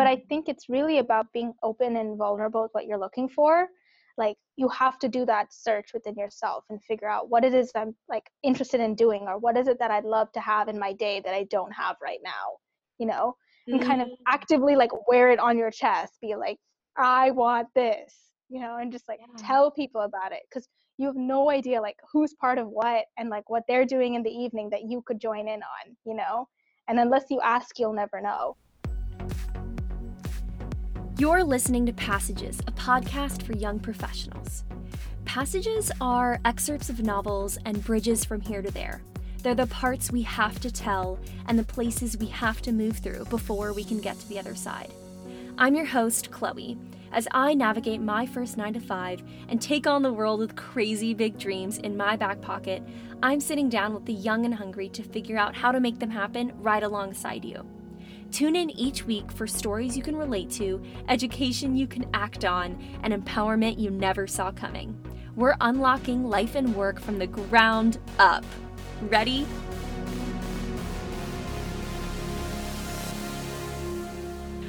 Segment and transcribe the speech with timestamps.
[0.00, 3.68] but i think it's really about being open and vulnerable with what you're looking for.
[4.18, 7.72] Like you have to do that search within yourself and figure out what it is
[7.72, 10.68] that i'm like interested in doing or what is it that i'd love to have
[10.72, 12.46] in my day that i don't have right now
[12.98, 13.34] you know?
[13.72, 14.16] And kind of Mm.
[14.36, 16.58] actively like wear it on your chest be like
[16.98, 18.14] i want this
[18.50, 19.42] you know and just like Yeah.
[19.48, 23.30] tell people about it because you have no idea like who's part of what and
[23.30, 26.48] like what they're doing in the evening that you could join in on you know?
[26.88, 28.56] And unless you ask you'll never know
[31.20, 34.64] You're listening to Passages, a podcast for young professionals.
[35.26, 39.02] Passages are excerpts of novels and bridges from here to there.
[39.42, 43.26] They're the parts we have to tell and the places we have to move through
[43.26, 44.90] before we can get to the other side.
[45.58, 46.78] I'm your host, Chloe,
[47.12, 51.12] as I navigate my first 9 to 5 and take on the world with crazy
[51.12, 52.82] big dreams in my back pocket.
[53.22, 56.08] I'm sitting down with the young and hungry to figure out how to make them
[56.08, 57.66] happen right alongside you.
[58.30, 62.78] Tune in each week for stories you can relate to, education you can act on,
[63.02, 64.96] and empowerment you never saw coming.
[65.34, 68.44] We're unlocking life and work from the ground up.
[69.02, 69.48] Ready?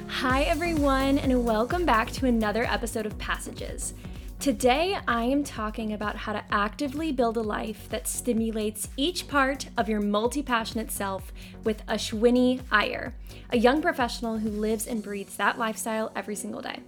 [0.08, 3.94] Hi, everyone, and welcome back to another episode of Passages.
[4.42, 9.68] Today, I am talking about how to actively build a life that stimulates each part
[9.78, 11.32] of your multi passionate self
[11.64, 13.14] with Ashwini Iyer,
[13.52, 16.80] a young professional who lives and breathes that lifestyle every single day.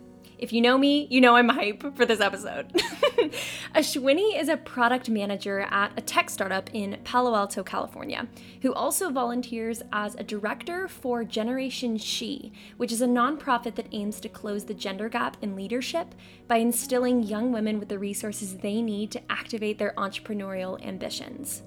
[0.44, 2.74] If you know me, you know I'm hype for this episode.
[3.76, 8.28] Ashwini is a product manager at a tech startup in Palo Alto, California,
[8.62, 14.20] who also volunteers as a director for Generation She, which is a nonprofit that aims
[14.20, 16.14] to close the gender gap in leadership
[16.50, 21.64] by instilling young women with the resources they need to activate their entrepreneurial ambitions.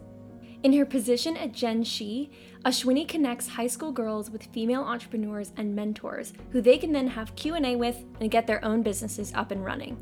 [0.63, 2.31] In her position at Gen She,
[2.65, 7.37] Ashwini connects high school girls with female entrepreneurs and mentors who they can then have
[7.37, 9.97] Q&A with and get their own businesses up and running.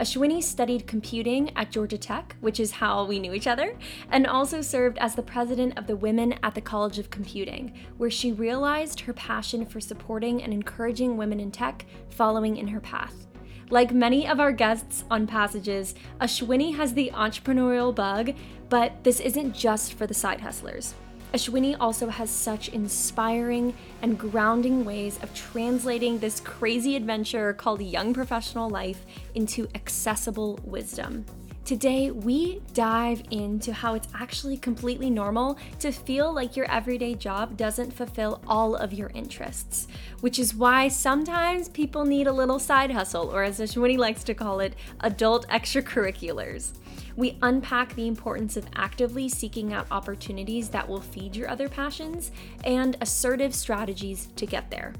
[0.00, 3.76] Ashwini studied computing at Georgia Tech, which is how we knew each other,
[4.10, 8.10] and also served as the president of the Women at the College of Computing, where
[8.10, 13.26] she realized her passion for supporting and encouraging women in tech following in her path.
[13.68, 18.32] Like many of our guests on Passages, Ashwini has the entrepreneurial bug,
[18.68, 20.94] but this isn't just for the side hustlers.
[21.34, 28.14] Ashwini also has such inspiring and grounding ways of translating this crazy adventure called young
[28.14, 29.04] professional life
[29.34, 31.24] into accessible wisdom.
[31.66, 37.56] Today, we dive into how it's actually completely normal to feel like your everyday job
[37.56, 39.88] doesn't fulfill all of your interests,
[40.20, 44.32] which is why sometimes people need a little side hustle, or as Ashwini likes to
[44.32, 46.74] call it, adult extracurriculars.
[47.16, 52.30] We unpack the importance of actively seeking out opportunities that will feed your other passions
[52.62, 54.92] and assertive strategies to get there.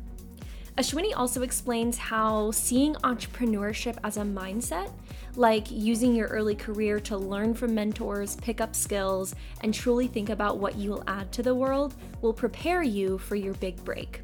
[0.76, 4.90] Ashwini also explains how seeing entrepreneurship as a mindset,
[5.36, 10.30] like using your early career to learn from mentors, pick up skills, and truly think
[10.30, 14.20] about what you will add to the world, will prepare you for your big break.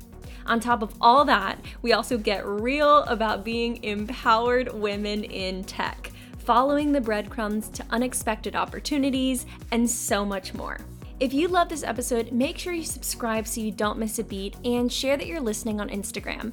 [0.47, 6.11] On top of all that, we also get real about being empowered women in tech,
[6.39, 10.79] following the breadcrumbs to unexpected opportunities, and so much more.
[11.21, 14.57] If you love this episode, make sure you subscribe so you don't miss a beat
[14.65, 16.53] and share that you're listening on Instagram.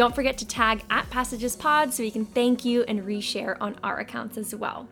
[0.00, 3.76] Don't forget to tag at Passages Pod so we can thank you and reshare on
[3.84, 4.88] our accounts as well.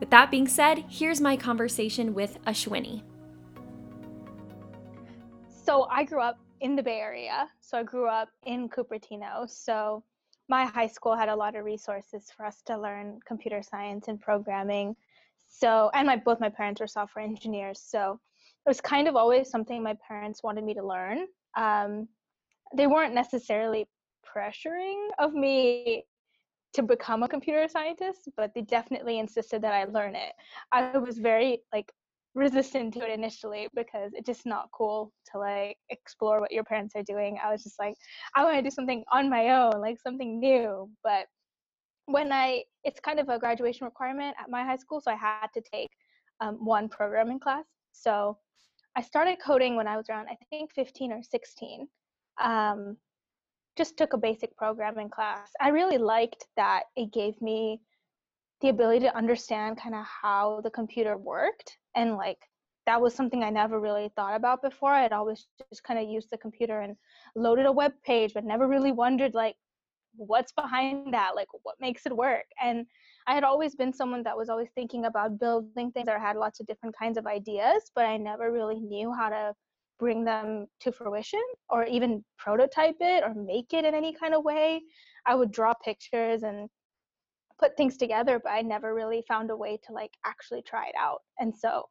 [0.00, 3.02] With that being said, here's my conversation with Ashwini.
[5.62, 7.50] so i grew up in the bay area.
[7.60, 9.46] So i grew up in cupertino.
[9.46, 10.02] So
[10.48, 14.18] my high school had a lot of resources for us to learn computer science and
[14.18, 14.96] programming.
[15.50, 17.78] So and my both my parents were software engineers.
[17.78, 18.18] So
[18.64, 21.26] it was kind of always something my parents wanted me to learn.
[21.58, 22.08] Um,
[22.74, 23.86] they weren't necessarily
[24.36, 26.04] pressuring of me
[26.74, 30.32] to become a computer scientist but they definitely insisted that i learn it.
[30.72, 31.90] I was very like
[32.34, 36.94] resistant to it initially because it's just not cool to like explore what your parents
[36.94, 37.38] are doing.
[37.42, 37.94] I was just like
[38.34, 40.90] i want to do something on my own like something new.
[41.02, 41.26] But
[42.06, 45.48] when i it's kind of a graduation requirement at my high school so i had
[45.54, 45.90] to take
[46.40, 47.64] um, one programming class.
[47.92, 48.38] So
[48.96, 51.88] i started coding when i was around i think 15 or 16
[52.42, 52.96] um,
[53.76, 55.50] just took a basic programming class.
[55.60, 57.80] I really liked that it gave me
[58.60, 62.38] the ability to understand kind of how the computer worked and like
[62.86, 64.92] that was something i never really thought about before.
[64.92, 66.96] I'd always just kind of used the computer and
[67.34, 69.56] loaded a web page but never really wondered like
[70.18, 71.36] what's behind that?
[71.36, 72.46] Like what makes it work?
[72.62, 72.86] And
[73.26, 76.08] i had always been someone that was always thinking about building things.
[76.08, 79.54] Or had lots of different kinds of ideas but i never really knew how to
[79.98, 84.44] bring them to fruition or even prototype it or make it in any kind of
[84.44, 84.82] way.
[85.26, 86.68] I would draw pictures and
[87.58, 90.94] put things together, but I never really found a way to like actually try it
[90.98, 91.20] out.
[91.38, 91.84] And so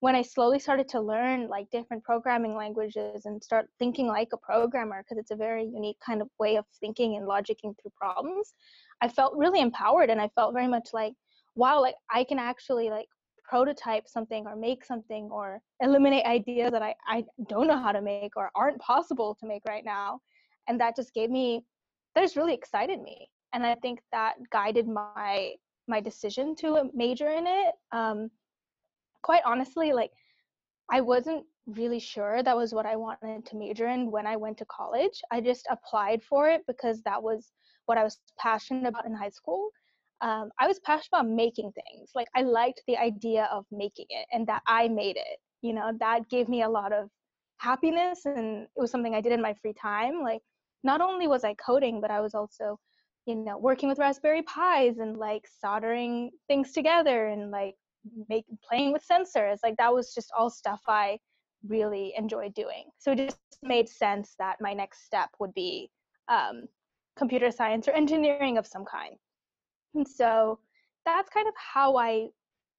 [0.00, 4.36] when I slowly started to learn like different programming languages and start thinking like a
[4.36, 8.52] programmer, because it's a very unique kind of way of thinking and logicking through problems,
[9.00, 11.12] I felt really empowered and I felt very much like,
[11.54, 13.06] wow, like I can actually like
[13.52, 18.00] prototype something or make something or eliminate ideas that I, I don't know how to
[18.00, 20.20] make or aren't possible to make right now.
[20.68, 21.62] And that just gave me,
[22.14, 23.28] that just really excited me.
[23.52, 25.52] And I think that guided my
[25.86, 27.74] my decision to major in it.
[27.90, 28.30] Um,
[29.22, 30.12] quite honestly, like
[30.90, 34.56] I wasn't really sure that was what I wanted to major in when I went
[34.58, 35.20] to college.
[35.30, 37.52] I just applied for it because that was
[37.84, 39.68] what I was passionate about in high school
[40.22, 42.12] um, I was passionate about making things.
[42.14, 45.38] Like I liked the idea of making it and that I made it.
[45.62, 47.10] You know, that gave me a lot of
[47.58, 50.22] happiness and it was something I did in my free time.
[50.22, 50.40] Like
[50.84, 52.78] not only was I coding, but I was also,
[53.26, 57.74] you know, working with Raspberry Pis and like soldering things together and like
[58.28, 59.58] make playing with sensors.
[59.64, 61.18] Like that was just all stuff I
[61.66, 62.84] really enjoyed doing.
[62.98, 65.90] So it just made sense that my next step would be
[66.28, 66.64] um,
[67.16, 69.16] computer science or engineering of some kind.
[69.94, 70.58] And so
[71.04, 72.28] that's kind of how I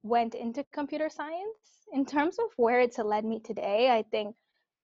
[0.02, 1.86] went into computer science.
[1.92, 4.34] In terms of where it's led me today, I think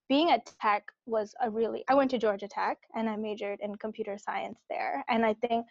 [0.08, 3.74] being at tech was a really I went to Georgia Tech and I majored in
[3.76, 5.04] computer science there.
[5.08, 5.66] And I think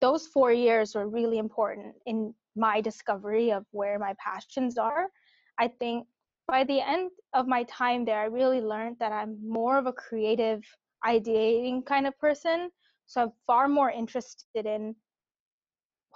[0.00, 5.06] those four years were really important in my discovery of where my passions are.
[5.58, 6.06] I think
[6.46, 9.92] by the end of my time there, I really learned that I'm more of a
[9.92, 10.62] creative,
[11.06, 12.70] ideating kind of person.
[13.06, 14.94] So I'm far more interested in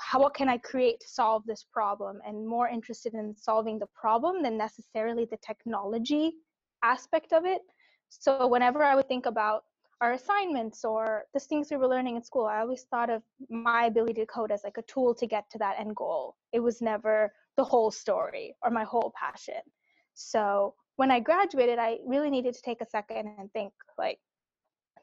[0.00, 3.88] how what can I create to solve this problem and more interested in solving the
[3.94, 6.32] problem than necessarily the technology
[6.82, 7.62] aspect of it.
[8.08, 9.64] So whenever I would think about
[10.00, 13.86] our assignments or the things we were learning in school, I always thought of my
[13.86, 16.36] ability to code as like a tool to get to that end goal.
[16.52, 19.60] It was never the whole story or my whole passion.
[20.14, 24.18] So when I graduated, I really needed to take a second and think like,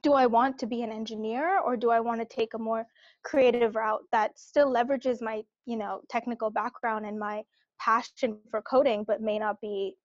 [0.05, 2.85] do I want to be an engineer or do I want to take a more
[3.23, 7.41] creative route that still leverages my, you know, technical background and my
[7.79, 9.95] passion for coding, but may not be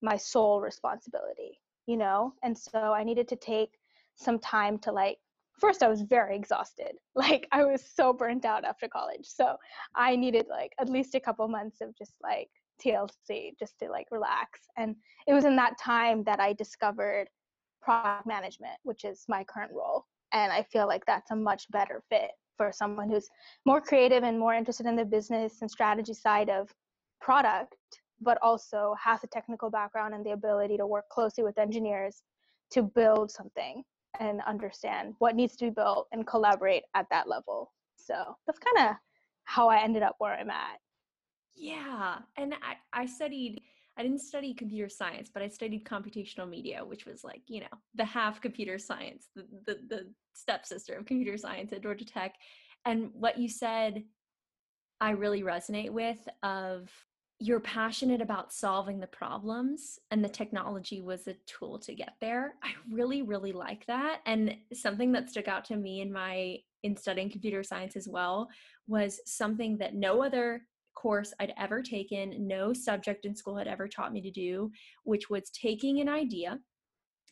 [0.00, 2.32] my sole responsibility, you know?
[2.42, 3.72] And so I needed to take
[4.14, 5.18] some time to like,
[5.58, 6.92] first I was very exhausted.
[7.14, 9.26] Like I was so burnt out after college.
[9.26, 9.56] So
[9.94, 12.48] I needed like at least a couple months of just like
[12.82, 14.60] TLC just to like relax.
[14.78, 14.96] And
[15.26, 17.28] it was in that time that I discovered
[17.82, 20.06] product management, which is my current role.
[20.32, 23.28] And I feel like that's a much better fit for someone who's
[23.64, 26.68] more creative and more interested in the business and strategy side of
[27.20, 27.76] product,
[28.20, 32.22] but also has a technical background and the ability to work closely with engineers
[32.70, 33.82] to build something
[34.18, 37.72] and understand what needs to be built and collaborate at that level.
[37.96, 38.96] So that's kind of
[39.44, 40.78] how I ended up where I'm at.
[41.54, 42.18] Yeah.
[42.36, 43.60] And I, I studied
[44.00, 47.66] I didn't study computer science, but I studied computational media, which was like, you know,
[47.94, 52.34] the half computer science, the, the, the stepsister of computer science at Georgia Tech.
[52.86, 54.04] And what you said,
[55.02, 56.90] I really resonate with of
[57.40, 62.54] you're passionate about solving the problems and the technology was a tool to get there.
[62.62, 64.20] I really, really like that.
[64.24, 68.48] And something that stuck out to me in my in studying computer science as well
[68.86, 70.62] was something that no other
[71.00, 74.70] course I'd ever taken, no subject in school had ever taught me to do,
[75.04, 76.58] which was taking an idea,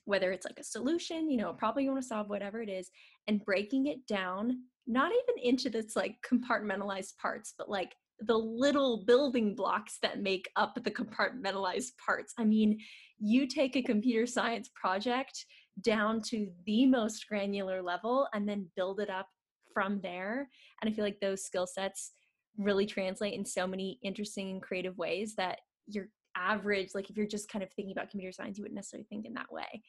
[0.07, 2.91] whether it's like a solution, you know, probably you want to solve whatever it is,
[3.27, 9.05] and breaking it down, not even into this like compartmentalized parts, but like the little
[9.07, 12.33] building blocks that make up the compartmentalized parts.
[12.39, 12.79] I mean,
[13.19, 15.45] you take a computer science project
[15.83, 19.29] down to the most granular level and then build it up
[19.75, 20.49] from there.
[20.81, 22.13] And I feel like those skill sets
[22.59, 27.27] really translate in so many interesting and creative ways that your average, like if you're
[27.27, 29.83] just kind of thinking about computer science, you wouldn't necessarily think in that way.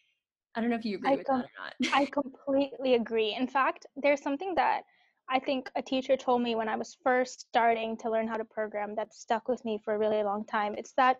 [0.56, 1.94] I don't know if you agree I with com- that or not.
[1.94, 3.36] I completely agree.
[3.36, 4.82] In fact, there's something that
[5.30, 8.46] I think a teacher told me when I was first starting to learn how to
[8.46, 10.74] program that stuck with me for a really long time.
[10.76, 11.18] It's that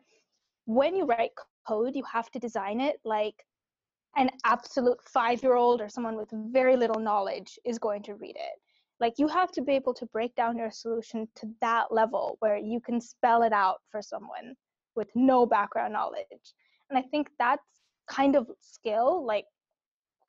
[0.66, 1.32] when you write
[1.68, 3.46] code, you have to design it like
[4.16, 8.36] an absolute five year old or someone with very little knowledge is going to read
[8.36, 8.60] it
[9.00, 12.58] like you have to be able to break down your solution to that level where
[12.58, 14.56] you can spell it out for someone
[14.96, 16.54] with no background knowledge.
[16.90, 17.64] And i think that's
[18.10, 19.46] kind of skill like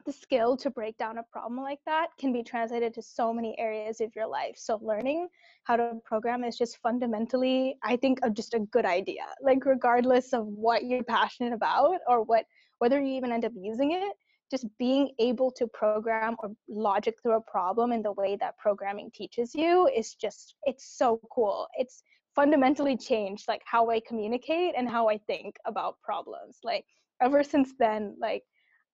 [0.07, 3.59] the skill to break down a problem like that can be translated to so many
[3.59, 4.55] areas of your life.
[4.57, 5.29] So learning
[5.65, 9.27] how to program is just fundamentally i think just a good idea.
[9.43, 12.45] Like regardless of what you're passionate about or what
[12.79, 14.17] whether you even end up using it,
[14.51, 19.11] just being able to program or logic through a problem in the way that programming
[19.15, 21.67] teaches you is just it's so cool.
[21.79, 22.03] It's
[22.35, 26.59] fundamentally changed like how I communicate and how I think about problems.
[26.65, 26.85] Like
[27.21, 28.43] ever since then, like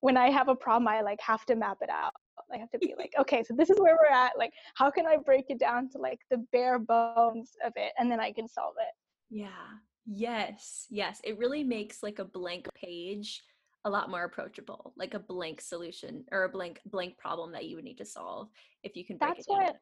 [0.00, 2.12] when I have a problem, I like have to map it out.
[2.52, 4.32] I have to be like, okay, so this is where we're at.
[4.38, 8.10] Like, how can I break it down to like the bare bones of it, and
[8.10, 8.94] then I can solve it.
[9.30, 9.48] Yeah.
[10.06, 10.86] Yes.
[10.90, 11.20] Yes.
[11.24, 13.42] It really makes like a blank page
[13.86, 17.76] a lot more approachable, like a blank solution or a blank blank problem that you
[17.76, 18.48] would need to solve
[18.82, 19.60] if you can break that's it down.
[19.60, 19.72] Why,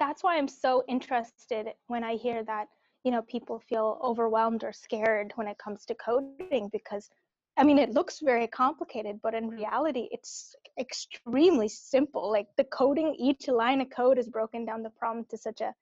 [0.00, 2.66] that's why I'm so interested when I hear that,
[3.04, 7.08] you know, people feel overwhelmed or scared when it comes to coding because
[7.56, 12.30] I mean, it looks very complicated, but in reality, it's extremely simple.
[12.30, 15.74] Like the coding, each line of code is broken down the problem to such a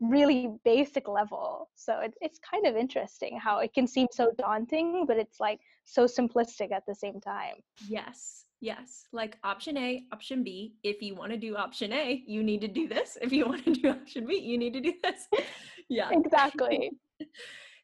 [0.00, 1.70] really basic level.
[1.74, 5.60] So it, it's kind of interesting how it can seem so daunting, but it's like
[5.84, 7.56] so simplistic at the same time.
[7.88, 8.44] Yes.
[8.60, 9.06] Yes.
[9.12, 10.74] Like option A, option B.
[10.84, 13.18] If you want to do option A, you need to do this.
[13.20, 15.26] If you want to do option B, you need to do this.
[15.88, 16.10] yeah.
[16.12, 16.90] Exactly.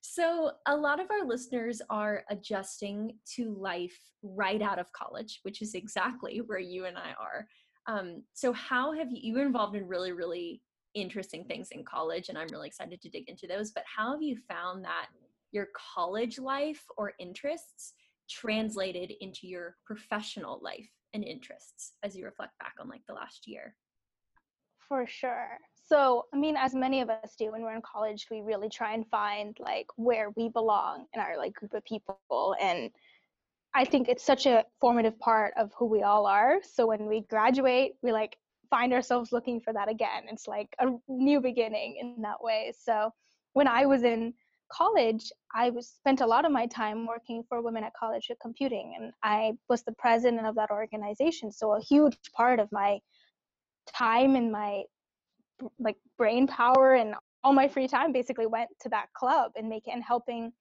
[0.01, 5.61] So, a lot of our listeners are adjusting to life right out of college, which
[5.61, 7.47] is exactly where you and I are.
[7.89, 10.63] Um, so, how have you, you were involved in really, really
[10.95, 13.73] interesting things in college, and I'm really excited to dig into those.
[13.73, 15.09] But how have you found that
[15.53, 17.95] your college life or interests
[18.29, 23.47] translated into your professional life and interests as you reflect back on like the last
[23.47, 23.75] year?
[24.89, 25.59] For sure.
[25.87, 28.95] So, I mean, as many of us do when we're in college, we really try
[28.95, 32.55] and find like where we belong in our like group of people.
[32.61, 32.91] And
[33.75, 36.57] I think it's such a formative part of who we all are.
[36.63, 38.37] So when we graduate, we like
[38.71, 40.25] find ourselves looking for that again.
[40.31, 42.73] It's like a new beginning in that way.
[42.79, 43.11] So
[43.53, 44.35] when I was in
[44.71, 48.39] college, I was spent a lot of my time working for Women at College of
[48.41, 51.51] Computing, and I was the president of that organization.
[51.53, 53.01] So a huge part of my
[53.87, 54.83] time and my
[55.79, 59.95] like brain power and all my free time basically went to that club and making
[59.95, 60.53] and helping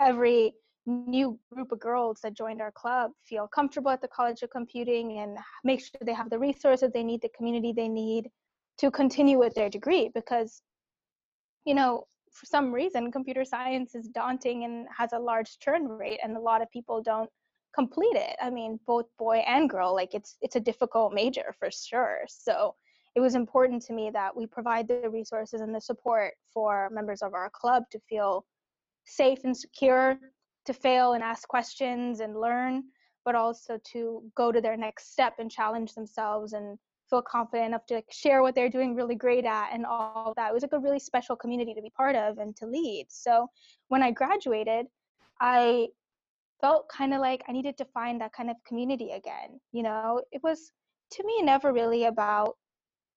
[0.00, 0.52] every
[0.86, 5.18] new group of girls that joined our club feel comfortable at the College of Computing
[5.18, 8.28] and make sure they have the resources they need, the community they need
[8.78, 10.60] to continue with their degree because
[11.64, 12.04] you know
[12.34, 16.40] for some reason computer science is daunting and has a large churn rate and a
[16.40, 17.30] lot of people don't
[17.74, 18.36] complete it.
[18.40, 22.20] I mean both boy and girl like it's it's a difficult major for sure.
[22.28, 22.74] So
[23.14, 27.22] it was important to me that we provide the resources and the support for members
[27.22, 28.44] of our club to feel
[29.04, 30.18] safe and secure
[30.66, 32.82] to fail and ask questions and learn
[33.24, 36.78] but also to go to their next step and challenge themselves and
[37.14, 40.50] feel confident enough to like, share what they're doing really great at and all that.
[40.50, 43.06] It was like a really special community to be part of and to lead.
[43.08, 43.46] So
[43.88, 44.86] when I graduated,
[45.40, 45.88] I
[46.60, 49.60] felt kind of like I needed to find that kind of community again.
[49.70, 50.72] You know, it was
[51.12, 52.56] to me never really about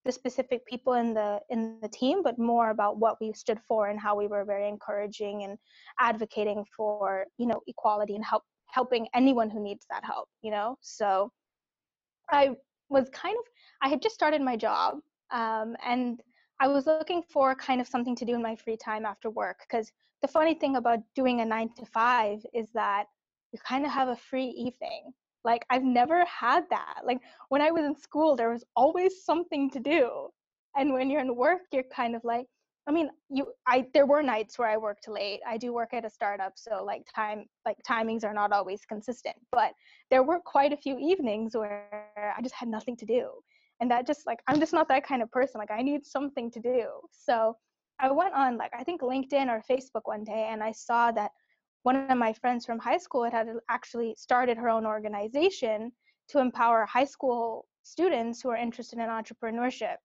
[0.05, 3.87] the specific people in the in the team but more about what we stood for
[3.87, 5.57] and how we were very encouraging and
[5.99, 10.77] advocating for you know equality and help helping anyone who needs that help you know
[10.79, 11.29] so
[12.31, 12.55] i
[12.89, 13.43] was kind of
[13.81, 14.99] I had just started my job
[15.31, 16.21] um, and
[16.59, 19.59] I was looking for kind of something to do in my free time after work
[19.69, 19.91] because
[20.21, 23.05] the funny thing about doing a nine to five is that
[23.51, 25.13] you kind of have a free evening.
[25.43, 27.01] Like I've never had that.
[27.05, 27.19] Like
[27.49, 30.29] when I was in school, there was always something to do.
[30.75, 32.47] And when you're in work, you're kind of like,
[32.87, 35.41] I mean, you, I, there were nights where I worked late.
[35.45, 39.35] I do work at a startup, so like time, like timings are not always consistent.
[39.51, 39.73] But
[40.09, 43.29] there were quite a few evenings where I just had nothing to do
[43.79, 46.49] and that just like i'm just not that kind of person like i need something
[46.51, 46.87] to do.
[47.11, 47.55] So
[47.99, 51.31] i went on like i think linkedin or facebook one day and i saw that
[51.83, 55.91] one of my friends from high school had, had actually started her own organization
[56.29, 59.95] to empower high school students who are interested in entrepreneurship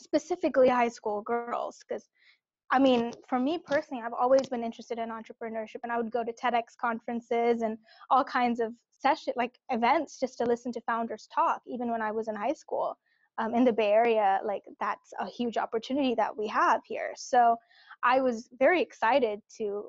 [0.00, 2.08] specifically high school girls because
[2.72, 6.24] I mean, for me personally, I've always been interested in entrepreneurship, and I would go
[6.24, 7.76] to TEDx conferences and
[8.10, 12.12] all kinds of session like events just to listen to founders talk even when i
[12.12, 12.96] was in high school.
[13.38, 17.12] Um, in the bay area like that's a huge opportunity that we have here.
[17.16, 17.56] So
[18.04, 19.86] i was very excited to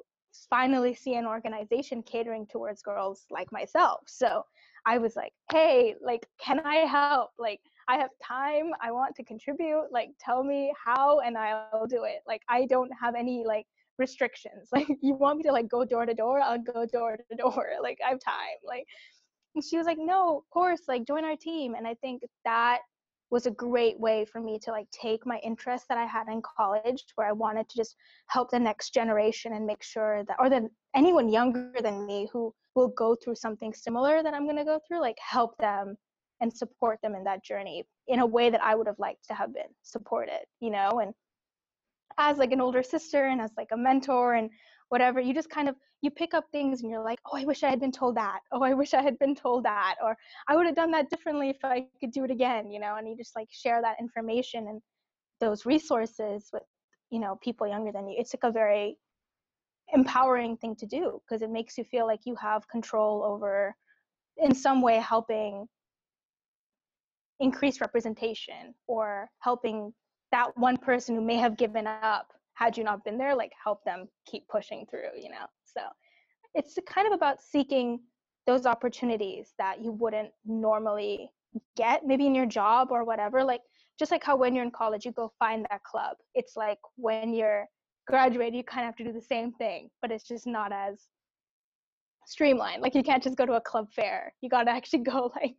[0.50, 4.00] finally see an organization catering towards girls like myself.
[4.08, 4.44] So
[4.86, 7.32] i was like hey like can i help?
[7.38, 12.04] Like i have time i want to contribute like tell me how and i'll do
[12.04, 12.22] it.
[12.28, 13.66] Like i don't have any like
[13.98, 14.70] restrictions.
[14.74, 17.68] Like you want me to like go door to door i'll go door to door.
[17.82, 18.60] Like i have time.
[18.66, 18.86] Like
[19.64, 21.76] she was like no of course like join our team.
[21.76, 22.80] And i think that
[23.34, 26.40] was a great way for me to like take my interest that I had in
[26.44, 27.96] college where I wanted to just
[28.28, 32.54] help the next generation and make sure that or then anyone younger than me who
[32.76, 35.98] will go through something similar that I'm going to go through like help them
[36.44, 39.34] and support them in that journey in a way that I would have liked to
[39.34, 41.14] have been supported, you know, and
[42.20, 44.52] as like an older sister and as like a mentor and
[44.90, 47.64] whatever you just kind of you pick up things and you're like oh i wish
[47.64, 48.42] i had been told that.
[48.52, 50.16] Oh i wish i had been told that or
[50.48, 53.10] i would have done that differently if i could do it again you know and
[53.10, 54.80] you just like share that information and
[55.40, 56.64] those resources with
[57.14, 58.16] you know people younger than you.
[58.18, 58.98] It's like a very
[59.94, 63.76] empowering thing to do because it makes you feel like you have control over
[64.38, 65.68] in some way helping
[67.40, 69.94] increase representation or helping
[70.32, 73.84] that one person who may have given up had you not been there like help
[73.84, 75.46] them keep pushing through you know?
[75.66, 75.82] So
[76.54, 78.00] it's kind of about seeking
[78.46, 81.30] those opportunities that you wouldn't normally
[81.78, 83.62] get maybe in your job or whatever like
[83.98, 86.18] just like how when you're in college you go find that club.
[86.34, 87.68] It's like when you're
[88.08, 91.08] graduating you kind of have to do the same thing but it's just not as
[92.28, 94.34] streamlined like you can't just go to a club fair.
[94.42, 95.56] You got to actually go like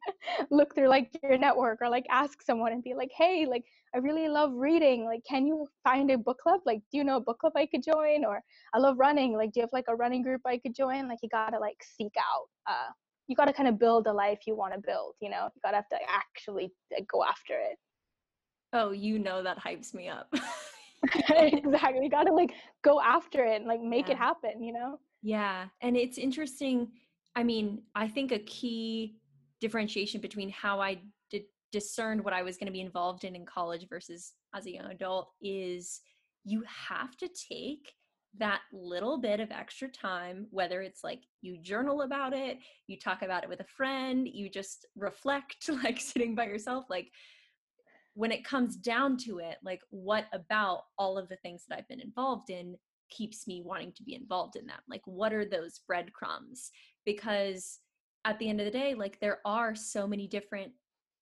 [0.50, 3.98] look through like your network or like ask someone and be like hey like i
[3.98, 5.04] really love reading.
[5.04, 6.60] Like can you find a book club?
[6.66, 8.24] Like do you know a book club i could join?
[8.24, 8.42] Or
[8.74, 9.36] i love running.
[9.36, 11.08] Like do you have like a running group i could join?
[11.08, 12.90] Like you got to like seek out uh
[13.26, 15.48] you got to kind of build the life you want to build you know?
[15.54, 17.78] You got to have to actually like, go after it.
[18.72, 20.32] Oh you know that hypes me up.
[21.28, 22.02] Exactly.
[22.02, 22.52] You got to like
[22.82, 24.14] go after it and like make yeah.
[24.14, 25.66] it happen you know yeah.
[25.80, 26.88] And it's interesting.
[27.34, 29.16] I mean, I think a key
[29.60, 31.00] differentiation between how I
[31.72, 34.92] discerned what I was going to be involved in in college versus as a young
[34.92, 36.02] adult is
[36.44, 37.92] you have to take
[38.38, 43.22] that little bit of extra time, whether it's like you journal about it, you talk
[43.22, 47.10] about it with a friend, you just reflect, like sitting by yourself, like
[48.12, 51.88] when it comes down to it, like what about all of the things that I've
[51.88, 52.76] been involved in
[53.16, 56.70] keeps me wanting to be involved in them like what are those breadcrumbs?
[57.04, 57.80] Because
[58.24, 60.72] at the end of the day like there are so many different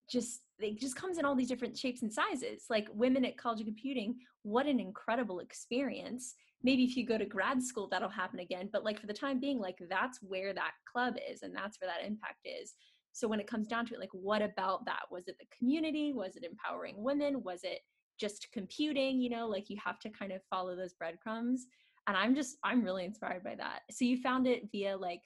[0.09, 3.61] just it just comes in all these different shapes and sizes like women at college
[3.61, 6.35] of computing what an incredible experience.
[6.65, 9.41] Maybe if you go to grad school that'll happen again but like for the time
[9.41, 12.75] being like that's where that club is and that's where that impact is.
[13.13, 15.03] So when it comes down to it like what about that?
[15.11, 16.13] Was it the community?
[16.13, 17.43] Was it empowering women?
[17.43, 17.81] Was it
[18.23, 21.67] just computing you know like you have to kind of follow those breadcrumbs
[22.07, 25.23] and i'm just i'm really inspired by that so you found it via like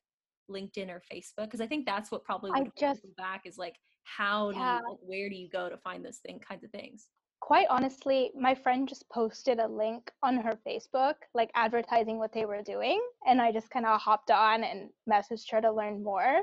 [0.51, 3.75] linkedin or facebook because i think that's what probably would I just back is like
[4.05, 4.79] how do yeah.
[4.79, 7.09] you where do you go to find those thing kinds of things
[7.41, 12.47] quite honestly my friend just posted a link on her facebook like advertising what they
[12.47, 16.41] were doing and i just kind of hopped on and messaged her to learn more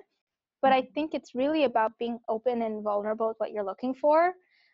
[0.62, 0.94] but i mm-hmm.
[0.94, 4.34] think it's really about being open and vulnerable with what you're looking for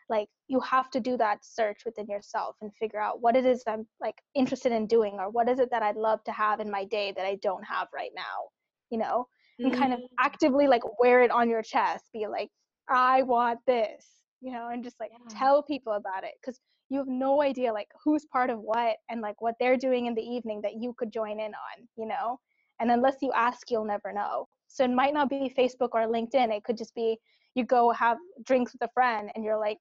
[0.09, 3.63] like you have to do that search within yourself and figure out what it is
[3.67, 6.69] i'm like interested in doing or what is it that i'd love to have in
[6.69, 8.47] my day that i don't have right now
[8.89, 9.27] you know
[9.59, 9.81] and mm-hmm.
[9.81, 10.07] kind of mm.
[10.19, 12.49] actively like wear it on your chest be like
[12.89, 14.05] i want this
[14.41, 15.37] you know and just like yeah.
[15.37, 19.21] tell people about it because you have no idea like who's part of what and
[19.21, 22.39] like what they're doing in the evening that you could join in on you know
[22.79, 26.55] and unless you ask you'll never know so it might not be facebook or linkedin
[26.55, 27.17] it could just be
[27.55, 29.77] you go have drinks with a friend and you're like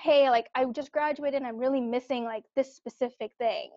[0.00, 3.70] hey like i just graduated and i'm really missing like this specific thing.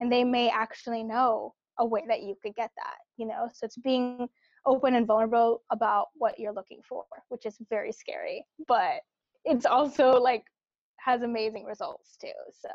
[0.00, 3.48] And they may actually know a way that you could get that you know?
[3.52, 4.28] So it's being
[4.66, 9.00] open and vulnerable about what you're looking for which is very scary but
[9.44, 10.44] it's also like
[10.98, 12.68] has amazing results too so.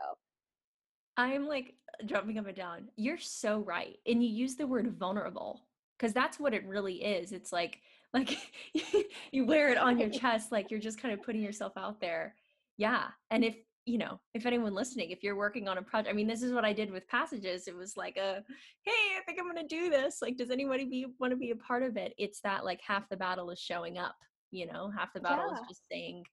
[1.18, 1.76] I'm like
[2.06, 2.90] jumping up and down.
[2.96, 5.62] You're so right and you use the word vulnerable
[5.98, 7.32] because that's what it really is.
[7.32, 7.80] It's like
[8.14, 8.38] like
[9.32, 12.36] you wear it on your chest like you're just kind of putting yourself out there.
[12.78, 16.16] Yeah and if you know if anyone listening if you're working on a project i
[16.16, 18.42] mean this is what i did with passages it was like a
[18.84, 21.52] hey i think i'm going to do this like does anybody be want to be
[21.52, 22.14] a part of it?
[22.18, 24.16] It's that like half the battle is showing up
[24.52, 24.92] you know?
[24.96, 25.56] Half the battle yeah.
[25.56, 26.24] is just saying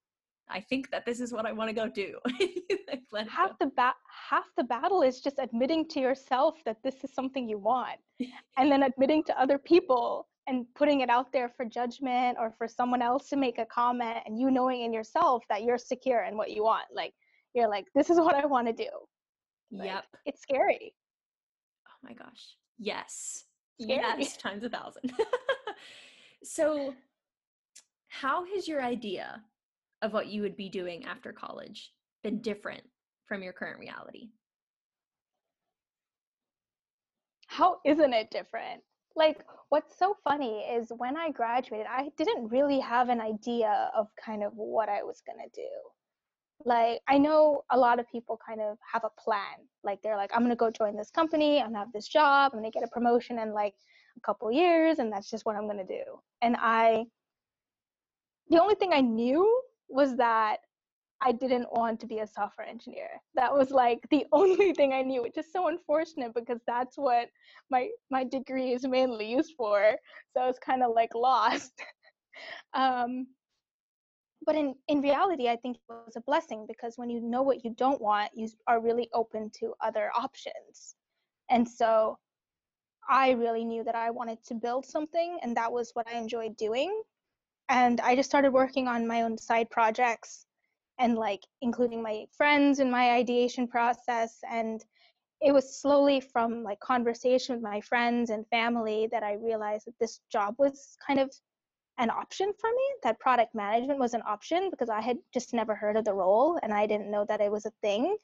[0.49, 2.19] i think that this is what i want to go do.
[3.13, 3.95] Like, half the ba-
[4.29, 7.99] half the battle is just admitting to yourself that this is something you want
[8.57, 12.67] and then admitting to other people and putting it out there for judgment or for
[12.67, 16.37] someone else to make a comment and you knowing in yourself that you're secure in
[16.37, 16.87] what you want.
[16.95, 17.13] Like
[17.55, 18.91] you're like this is what i want to do.
[19.71, 20.95] Like, yep it's scary.
[21.89, 22.57] Oh my gosh.
[22.79, 23.45] Yes.
[23.81, 24.01] Scary.
[24.19, 25.13] yes times a thousand.
[26.43, 26.95] So
[28.09, 29.43] how has your idea
[30.03, 32.83] of what you would be doing after college been different
[33.27, 34.31] from your current reality?
[37.47, 38.83] How isn't it different
[39.17, 44.09] like what's so funny is when I graduated, I didn't really have an idea of
[44.25, 45.69] kind of what I was going to do.
[46.65, 49.67] like I know a lot of people kind of have a plan.
[49.83, 52.59] Like they're like, I'm gonna go join this company, I'm gonna have this job, I'm
[52.61, 53.75] gonna get a promotion in like
[54.17, 56.03] a couple years, and that's just what I'm gonna do.
[56.43, 57.05] And I
[58.49, 60.59] the only thing I knew was that
[61.23, 63.09] I didn't want to be a software engineer.
[63.35, 67.29] That was like the only thing I knew, which is so unfortunate because that's what
[67.71, 69.93] my my degree is mainly used for.
[70.33, 71.73] So I was kind of like lost.
[72.75, 73.27] um,
[74.47, 77.65] but in in reality i think it was a blessing because when you know what
[77.65, 80.95] you don't want you are really open to other options
[81.51, 82.19] and so
[83.09, 86.57] i really knew that i wanted to build something and that was what i enjoyed
[86.57, 87.03] doing
[87.69, 90.47] and i just started working on my own side projects
[91.01, 94.85] and like including my friends in my ideation process and
[95.41, 99.99] it was slowly from like conversation with my friends and family that i realized that
[99.99, 101.31] this job was kind of
[101.99, 105.75] an option for me that product management was an option because i had just never
[105.75, 108.17] heard of the role and i didn't know that it was a thing.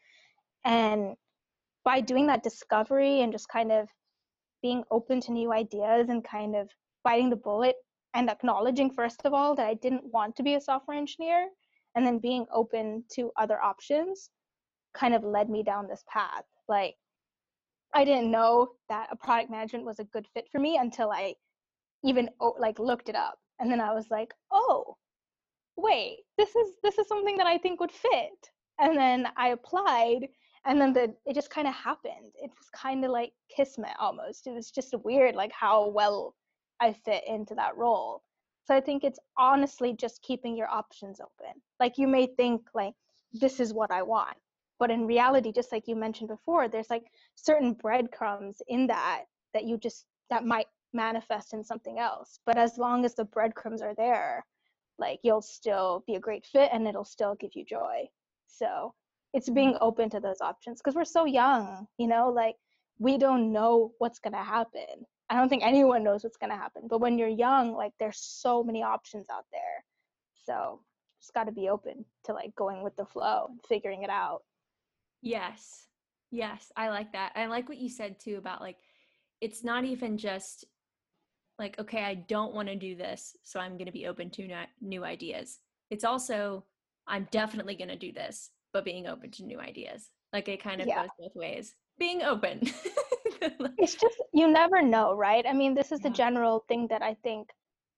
[0.64, 1.14] And
[1.84, 3.88] by doing that discovery and just kind of
[4.60, 6.68] being open to new ideas and kind of
[7.04, 7.76] biting the bullet
[8.14, 11.48] and acknowledging first of all that i didn't want to be a software engineer
[11.96, 14.30] and then being open to other options
[14.94, 16.44] kind of led me down this path.
[16.68, 16.94] Like
[17.94, 21.35] i didn't know that a product management was a good fit for me until i
[22.04, 22.28] even
[22.59, 23.38] like looked it up.
[23.59, 24.96] And then i was like oh
[25.76, 28.50] wait this is this is something that i think would fit.
[28.78, 30.28] And then i applied
[30.66, 32.32] and then the it just kind of happened.
[32.35, 34.46] It was kind of like kismet almost.
[34.46, 36.35] It was just weird like how well
[36.80, 38.22] i fit into that role
[38.66, 42.94] so i think it's honestly just keeping your options open like you may think like
[43.33, 44.37] this is what i want
[44.79, 49.24] but in reality just like you mentioned before there's like certain breadcrumbs in that
[49.55, 52.40] that you just that might manifest in something else.
[52.46, 54.44] But as long as the breadcrumbs are there,
[54.98, 58.09] like you'll still be a great fit and it'll still give you joy.
[58.46, 58.94] So
[59.35, 59.85] it's being mm-hmm.
[59.85, 62.57] open to those options because we're so young, you know, like
[62.98, 65.07] we don't know what's going to happen.
[65.28, 66.82] I don't think anyone knows what's going to happen.
[66.88, 69.84] But when you're young, like there's so many options out there.
[70.44, 70.80] So
[71.20, 74.42] just got to be open to like going with the flow and figuring it out.
[75.22, 75.86] Yes.
[76.30, 76.70] Yes.
[76.76, 77.32] I like that.
[77.34, 78.76] I like what you said too about like,
[79.40, 80.64] it's not even just
[81.58, 84.48] like okay i don't want to do this so i'm going to be open to
[84.80, 85.58] new ideas
[85.90, 86.64] it's also
[87.06, 90.80] i'm definitely going to do this but being open to new ideas like it kind
[90.80, 91.02] of yeah.
[91.02, 92.60] goes both ways being open
[93.79, 96.09] it's just you never know right i mean this is yeah.
[96.09, 97.49] the general thing that i think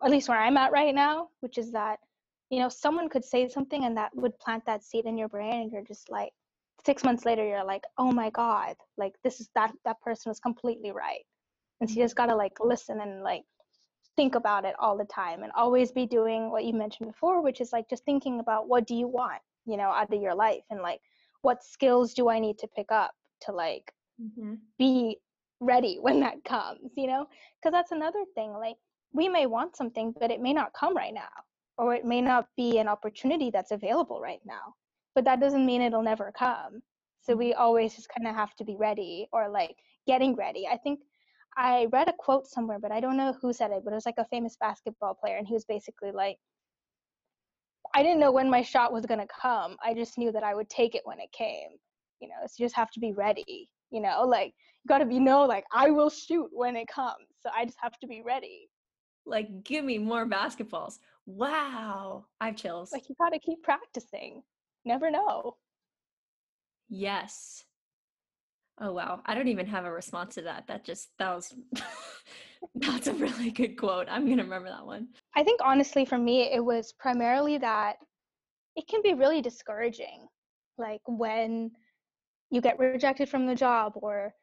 [0.03, 1.99] at least where i'm at right now which is that
[2.51, 5.63] you know someone could say something and that would plant that seed in your brain
[5.63, 6.33] and you're just like
[6.85, 10.41] six months later you're like oh my god like this is that that person was
[10.41, 11.25] completely right
[11.81, 13.43] and so you just gotta like listen and like
[14.17, 17.61] think about it all the time and always be doing what you mentioned before which
[17.61, 20.63] is like just thinking about what do you want you know out of your life
[20.71, 21.01] and like
[21.43, 24.55] what skills do i need to pick up to like mm-hmm.
[24.79, 25.19] be
[25.61, 27.27] ready when that comes you know
[27.61, 28.77] because that's another thing like
[29.13, 31.29] we may want something but it may not come right now
[31.79, 34.75] or it may not be an opportunity that's available right now
[35.15, 36.81] but that doesn't mean it'll never come
[37.23, 37.61] so we mm-hmm.
[37.61, 41.01] always just kind of have to be ready or like getting ready i think
[41.59, 44.07] I read a quote somewhere, but I don't know who said it, but it was
[44.07, 46.39] like a famous basketball player, and he was basically like,
[47.95, 49.77] I didn't know when my shot was gonna come.
[49.85, 51.71] I just knew that I would take it when it came.
[52.21, 53.69] You know, so you just have to be ready.
[53.91, 57.27] You know, like you gotta be know like I will shoot when it comes.
[57.41, 58.69] So I just have to be ready.
[59.27, 60.99] Like, give me more basketballs.
[61.27, 62.93] Wow, I have chills.
[62.93, 64.43] Like you gotta keep practicing.
[64.85, 65.57] Never know.
[66.89, 67.65] Yes.
[68.81, 69.21] Oh wow.
[69.27, 70.67] I don't even have a response to that.
[70.69, 71.55] That just that was
[72.77, 74.07] that's a really good quote.
[74.09, 75.09] I'm to remember that one.
[75.35, 77.97] I think honestly for me it was primarily that
[78.77, 80.27] it can be really discouraging
[80.79, 81.73] like when
[82.51, 84.35] you get rejected from the job or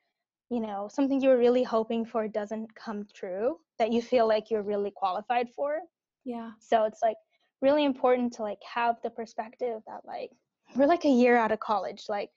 [0.50, 4.50] you know something you were really hoping for doesn't come true that you feel like
[4.50, 5.80] you're really qualified for.
[6.24, 6.52] Yeah.
[6.60, 7.18] So it's like
[7.62, 10.30] really important to like have the perspective that like
[10.76, 12.30] we're like a year out of college like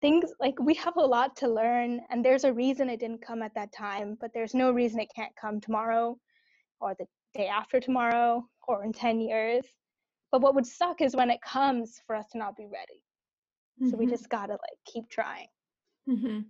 [0.00, 3.42] things like we have a lot to learn and there's a reason it didn't come
[3.42, 6.16] at that time but there's no reason it can't come tomorrow
[6.80, 9.64] or the day after tomorrow or in 10 years
[10.32, 13.03] but what would suck is when it comes for us to not be ready
[13.80, 13.90] mm-hmm.
[13.90, 14.14] so we mm-hmm.
[14.14, 15.48] just gotta like keep trying
[16.08, 16.40] mm-hmm.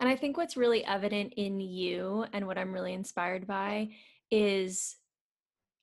[0.00, 3.88] and i think what's really evident in you and what i'm really inspired by
[4.30, 4.96] is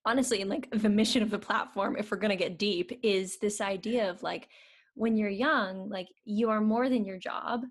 [0.06, 3.38] honestly in like the mission of the platform if we're going to get deep is
[3.40, 4.48] this idea of like
[4.98, 7.62] when you're young, like you are more than your job.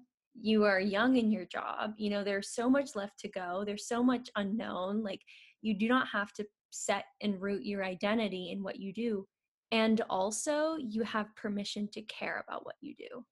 [0.40, 1.94] You are young in your job.
[1.96, 3.64] You know, there's so much left to go.
[3.66, 5.02] There's so much unknown.
[5.02, 5.20] Like
[5.60, 9.26] you do not have to set and root your identity in what you do
[9.72, 13.24] and also you have permission to care about what you do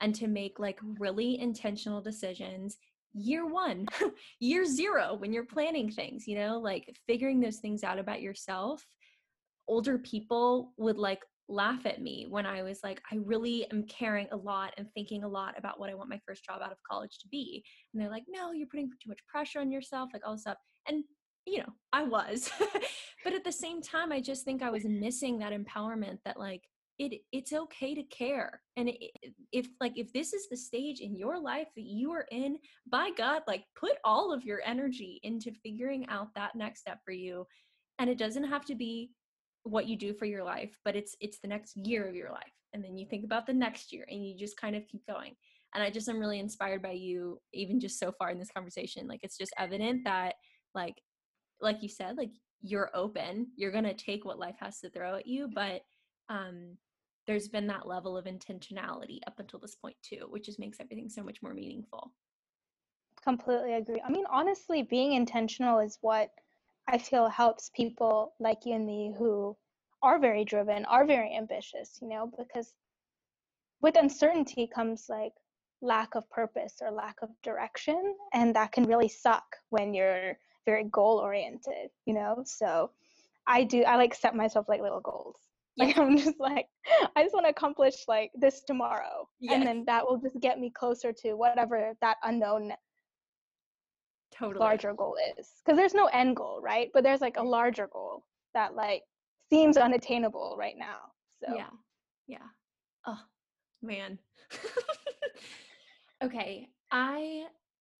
[0.00, 2.78] and to make like really intentional decisions
[3.14, 3.86] year one,
[4.40, 8.84] year zero, when you're planning things, you know, like figuring those things out about yourself.
[9.68, 14.28] Older people would like laugh at me when I was like, I really am caring
[14.32, 16.78] a lot and thinking a lot about what I want my first job out of
[16.90, 17.62] college to be.
[17.92, 20.58] And they're like, no, you're putting too much pressure on yourself, like all this stuff.
[20.88, 21.04] And,
[21.46, 22.50] you know, I was.
[23.24, 26.62] but at the same time, I just think I was missing that empowerment that, like,
[26.98, 28.60] it it's okay to care.
[28.76, 28.98] And it,
[29.52, 32.58] if like if this is the stage in your life that you are in
[32.90, 37.12] by god like put all of your energy into figuring out that next step for
[37.12, 37.46] you.
[37.98, 39.10] And it doesn't have to be
[39.64, 42.52] what you do for your life but it's it's the next year of your life.
[42.72, 45.34] And then you think about the next year and you just kind of keep going.
[45.74, 49.08] And i just am really inspired by you even just so far in this conversation.
[49.08, 50.34] Like it's just evident that
[50.76, 51.00] like
[51.64, 52.30] like you said like
[52.62, 55.82] you're open you're going to take what life has to throw at you but
[56.28, 56.76] um
[57.26, 61.08] there's been that level of intentionality up until this point too which just makes everything
[61.08, 62.12] so much more meaningful.
[63.22, 64.02] Completely agree.
[64.06, 66.30] I mean honestly being intentional is what
[66.86, 69.56] i feel helps people like you and me who
[70.02, 72.74] are very driven are very ambitious you know because
[73.80, 75.32] with uncertainty comes like
[75.80, 80.84] lack of purpose or lack of direction and that can really suck when you're very
[80.84, 82.90] goal oriented you know so
[83.46, 85.36] i do i like set myself like little goals
[85.78, 86.66] like I'm just like,
[87.16, 89.28] I just want to accomplish like this tomorrow.
[89.40, 89.54] Yes.
[89.54, 92.72] And then that will just get me closer to whatever that unknown
[94.32, 95.50] totally larger goal is.
[95.64, 96.90] Because there's no end goal, right?
[96.94, 98.24] But there's like a larger goal
[98.54, 99.02] that like
[99.50, 100.98] seems unattainable right now.
[101.44, 101.70] So Yeah.
[102.28, 102.46] Yeah.
[103.06, 103.20] Oh
[103.82, 104.18] man.
[106.22, 106.68] okay.
[106.92, 107.46] I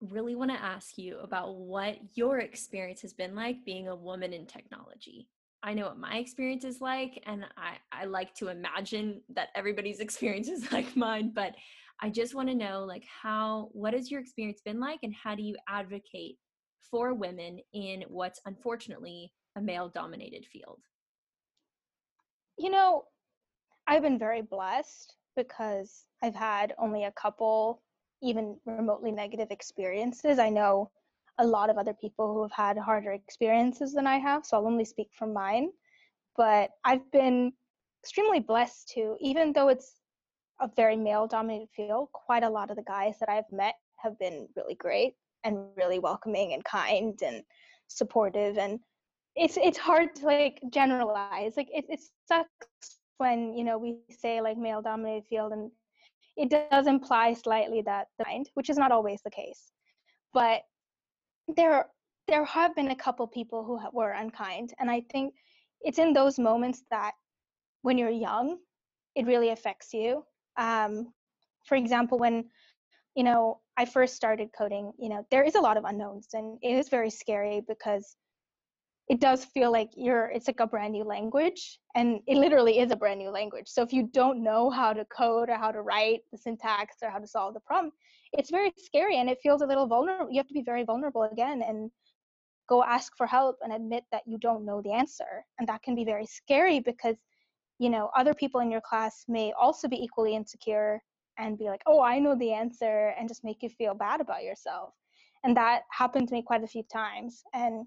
[0.01, 4.33] really want to ask you about what your experience has been like being a woman
[4.33, 5.29] in technology.
[5.63, 9.99] I know what my experience is like, and I, I like to imagine that everybody's
[10.01, 11.53] experience is like mine, but
[12.01, 15.33] I just want to know like how what has your experience been like and how
[15.33, 16.37] do you advocate
[16.91, 20.81] for women in what's unfortunately a male dominated field?
[22.57, 23.05] You know,
[23.87, 27.81] I've been very blessed because I've had only a couple
[28.21, 30.39] even remotely negative experiences.
[30.39, 30.91] I know
[31.37, 34.67] a lot of other people who have had harder experiences than I have, so I'll
[34.67, 35.69] only speak from mine.
[36.37, 37.53] But I've been
[38.03, 39.99] extremely blessed to, even though it's
[40.61, 44.17] a very male dominated field, quite a lot of the guys that I've met have
[44.19, 47.43] been really great and really welcoming and kind and
[47.87, 48.79] supportive and
[49.35, 54.41] it's it's hard to like generalize like it, it sucks when you know we say
[54.41, 55.69] like male dominated field and
[56.37, 59.71] it does imply slightly that the mind which is not always the case
[60.33, 60.61] but
[61.55, 61.87] there
[62.27, 65.33] there have been a couple people who were unkind and i think
[65.81, 67.13] it's in those moments that
[67.81, 68.57] when you're young
[69.15, 70.25] it really affects you.
[70.57, 71.13] Um,
[71.65, 72.45] for example when
[73.15, 76.57] you know i first started coding you know there is a lot of unknowns and
[76.61, 78.15] it is very scary because
[79.07, 82.91] it does feel like you're it's like a brand new language and it literally is
[82.91, 83.67] a brand new language.
[83.67, 87.09] So if you don't know how to code or how to write the syntax or
[87.09, 87.91] how to solve the problem
[88.33, 91.23] it's very scary and it feels a little vulnerable you have to be very vulnerable
[91.23, 91.89] again and
[92.67, 95.45] go ask for help and admit that you don't know the answer.
[95.59, 97.15] And that can be very scary because
[97.79, 101.01] you know other people in your class may also be equally insecure
[101.37, 104.43] and be like oh i know the answer and just make you feel bad about
[104.43, 104.93] yourself.
[105.43, 107.43] And that happened to me quite a few times.
[107.53, 107.85] And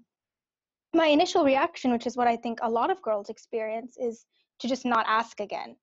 [0.93, 4.25] my initial reaction, which is what I think a lot of girls experience, is
[4.59, 5.75] to just not ask again.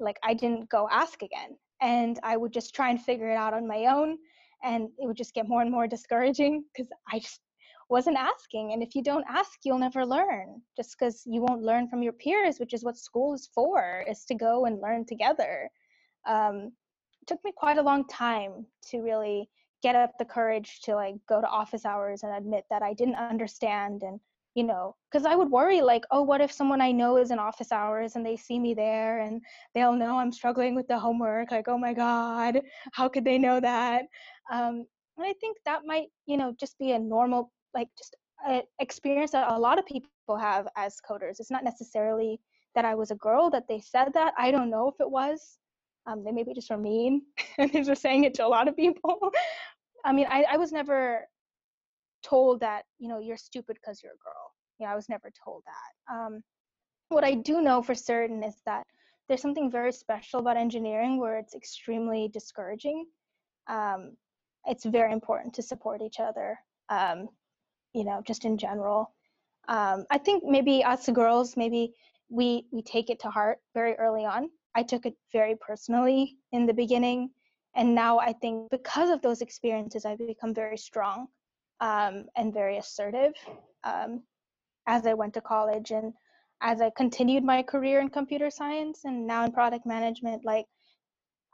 [0.00, 1.56] Like I didn't go ask again.
[1.80, 4.18] And I would just try and figure it out on my own.
[4.64, 7.40] And it would just get more and more discouraging because I just
[7.88, 8.72] wasn't asking.
[8.72, 12.12] And if you don't ask, you'll never learn just because you won't learn from your
[12.12, 15.70] peers, which is what school is for, is to go and learn together.
[16.26, 16.72] Um,
[17.22, 19.48] it took me quite a long time to really
[19.82, 23.14] get up the courage to like go to office hours and admit that I didn't
[23.14, 24.18] understand and
[24.58, 27.38] you know because i would worry like oh what if someone i know is in
[27.38, 29.40] office hours and they see me there and
[29.72, 32.60] they'll know i'm struggling with the homework like oh my god
[32.92, 34.02] how could they know that?
[34.52, 34.84] Um,
[35.16, 38.16] and i think that might you know just be a normal like just
[38.48, 41.40] a experience that a lot of people have as coders.
[41.40, 42.40] It's not necessarily
[42.74, 44.34] that i was a girl that they said that.
[44.36, 45.58] I don't know if it was.
[46.06, 47.22] Um, they maybe just were mean
[47.58, 49.18] and they're just saying it to a lot of people.
[50.04, 51.28] I mean I, I was never
[52.22, 54.52] told that you know you're stupid because you're a girl.
[54.78, 56.14] Yeah i was never told that.
[56.14, 56.42] Um,
[57.08, 58.84] what i do know for certain is that
[59.28, 63.04] there's something very special about engineering where it's extremely discouraging.
[63.66, 64.16] Um,
[64.64, 67.28] it's very important to support each other um,
[67.92, 69.14] you know just in general.
[69.68, 71.92] Um, i think maybe us girls maybe
[72.30, 74.50] we we take it to heart very early on.
[74.74, 77.30] I took it very personally in the beginning,
[77.74, 81.28] and now I think because of those experiences, I've become very strong
[81.80, 83.34] um, and very assertive
[83.84, 84.22] um,
[84.86, 86.12] as I went to college and
[86.60, 90.44] as I continued my career in computer science and now in product management.
[90.44, 90.66] Like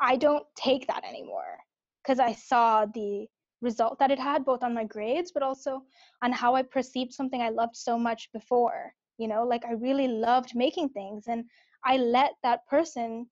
[0.01, 1.59] I don't take that anymore
[2.03, 3.27] because I saw the
[3.61, 5.83] result that it had both on my grades but also
[6.23, 8.93] on how I perceived something I loved so much before.
[9.19, 11.45] You know, like I really loved making things and
[11.85, 13.27] I let that person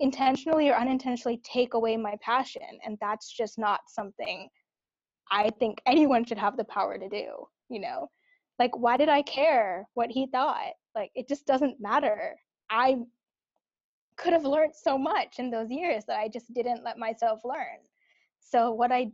[0.00, 2.62] intentionally or unintentionally take away my passion.
[2.84, 4.48] And that's just not something
[5.30, 8.10] I think anyone should have the power to do, you know?
[8.58, 10.72] Like, why did I care what he thought?
[10.94, 12.36] Like, it just doesn't matter.
[12.70, 12.98] I
[14.16, 17.78] could have learned so much in those years that I just didn't let myself learn.
[18.40, 19.10] So what I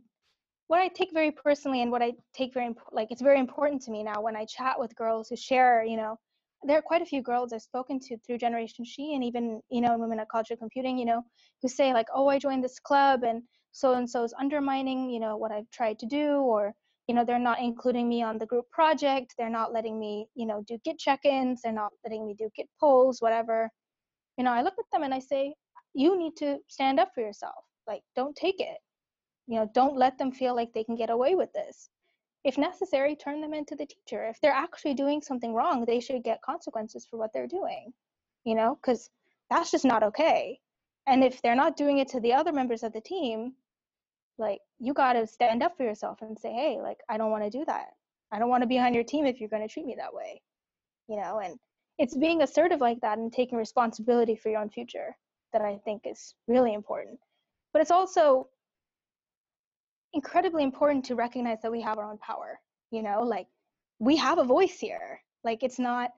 [0.67, 3.91] what I take very personally and what I take very like it's very important to
[3.91, 6.17] me now when I chat with girls who share, you know,
[6.63, 9.81] there are quite a few girls I've spoken to through Generation She and even, you
[9.81, 11.23] know, women at of Computing, you know,
[11.61, 15.19] who say like, oh, I joined this club and so and so is undermining, you
[15.19, 16.73] know, what I've tried to do or
[17.07, 20.45] you know they're not including me on the group project they're not letting me you
[20.45, 23.69] know do git check-ins they're not letting me do git pulls whatever.
[24.37, 25.53] You know i look at them and i say
[25.93, 28.77] you need to stand up for yourself like don't take it.
[29.47, 31.89] You know don't let them feel like they can get away with this.
[32.45, 34.23] If necessary turn them into the teacher.
[34.29, 37.91] If they're actually doing something wrong they should get consequences for what they're doing
[38.45, 39.09] you know because
[39.49, 40.59] that's just not okay.
[41.07, 43.53] And if they're not doing it to the other members of the team
[44.37, 47.43] like you got to stand up for yourself and say hey like i don't want
[47.43, 47.87] to do that.
[48.33, 50.13] I don't want to be on your team if you're going to treat me that
[50.13, 50.41] way
[51.07, 51.59] you know and
[51.97, 55.15] it's being assertive like that and taking responsibility for your own future
[55.53, 57.19] that i think is really important.
[57.73, 58.47] But it's also
[60.13, 62.59] incredibly important to recognize that we have our own power
[62.91, 63.47] you know like
[64.01, 65.21] we have a voice here.
[65.43, 66.09] Like it's not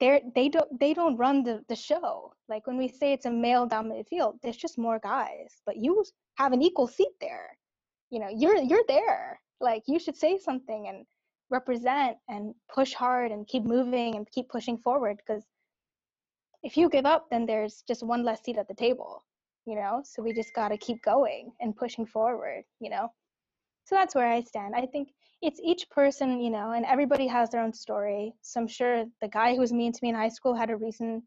[0.00, 2.32] they're they don't they don't run the, the show.
[2.48, 6.04] Like when we say it's a male dominated field there's just more guys but you
[6.36, 7.56] have an equal seat there.
[8.10, 9.40] You know you're you're there.
[9.60, 11.06] Like you should say something and
[11.50, 15.44] represent and push hard and keep moving and keep pushing forward because
[16.62, 19.24] if you give up then there's just one less seat at the table
[19.66, 20.02] you know?
[20.04, 23.12] So we just got to keep going and pushing forward you know
[23.84, 24.74] so that's where i stand.
[24.74, 25.08] I think
[25.42, 28.34] it's each person you know and everybody has their own story.
[28.42, 30.76] So i'm sure the guy who was mean to me in high school had a
[30.76, 31.22] reason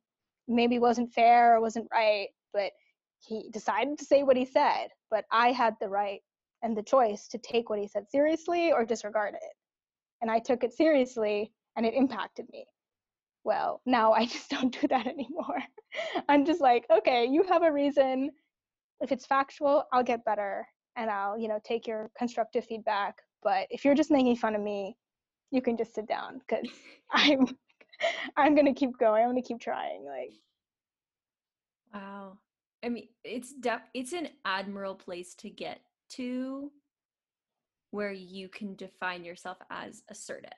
[0.48, 2.72] maybe wasn't fair or wasn't right but
[3.20, 4.88] he decided to say what he said.
[5.10, 6.22] But i had the right
[6.62, 9.54] and the choice to take what he said seriously or disregard it.
[10.22, 12.66] And i took it seriously and it impacted me.
[13.44, 15.62] Well now i just don't do that anymore.
[16.30, 18.32] I'm just like okay you have a reason.
[19.02, 23.68] If it's factual i'll get better and i'll you know take your constructive feedback but
[23.70, 24.96] if you're just making fun of me
[25.52, 26.68] you can just sit down because
[27.12, 27.48] i'm
[28.38, 30.34] i'm gonna keep going i'm gonna keep trying like
[31.94, 32.38] wow
[32.84, 35.80] i mean it's def- it's an admirable place to get
[36.10, 36.72] to
[37.92, 40.50] where you can define yourself as assertive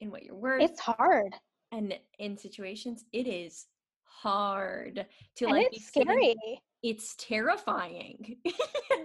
[0.00, 0.62] in what you're worth.
[0.62, 1.34] it's hard
[1.72, 3.66] and in situations it is
[4.04, 6.36] hard to and like it's scary
[6.82, 8.36] it's terrifying.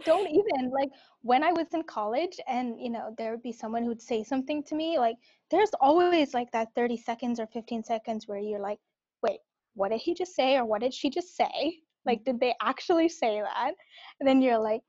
[0.06, 0.90] Don't even like
[1.22, 4.62] when i was in college and you know there would be someone who'd say something
[4.62, 5.16] to me like
[5.50, 8.80] there's always like that 30 seconds or 15 seconds where you're like
[9.22, 9.40] wait
[9.74, 11.80] what did he just say or what did she just say?
[12.06, 13.74] Like did they actually say that?
[14.20, 14.82] And then you're like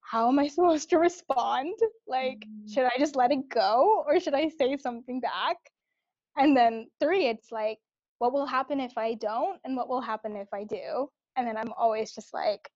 [0.00, 1.74] how am i supposed to respond?
[2.06, 2.72] Like mm-hmm.
[2.72, 5.56] should i just let it go or should i say something back?
[6.36, 7.78] And then three it's like
[8.18, 11.56] what will happen if i don't and what will happen if i do and then
[11.56, 12.68] i'm always just like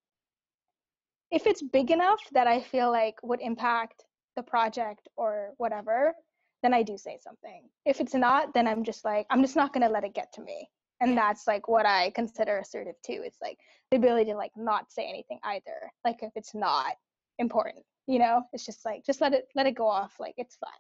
[1.31, 4.05] if it's big enough that i feel like would impact
[4.37, 6.15] the project or whatever
[6.63, 7.69] then i do say something.
[7.85, 10.33] If it's not then i'm just like i'm just not going to let it get
[10.35, 10.69] to me
[11.01, 13.59] and that's like what i consider assertive too it's like
[13.91, 16.95] the ability to like not say anything either like if it's not
[17.39, 18.43] important you know?
[18.53, 20.71] It's just like just let it let it go off like it's fine.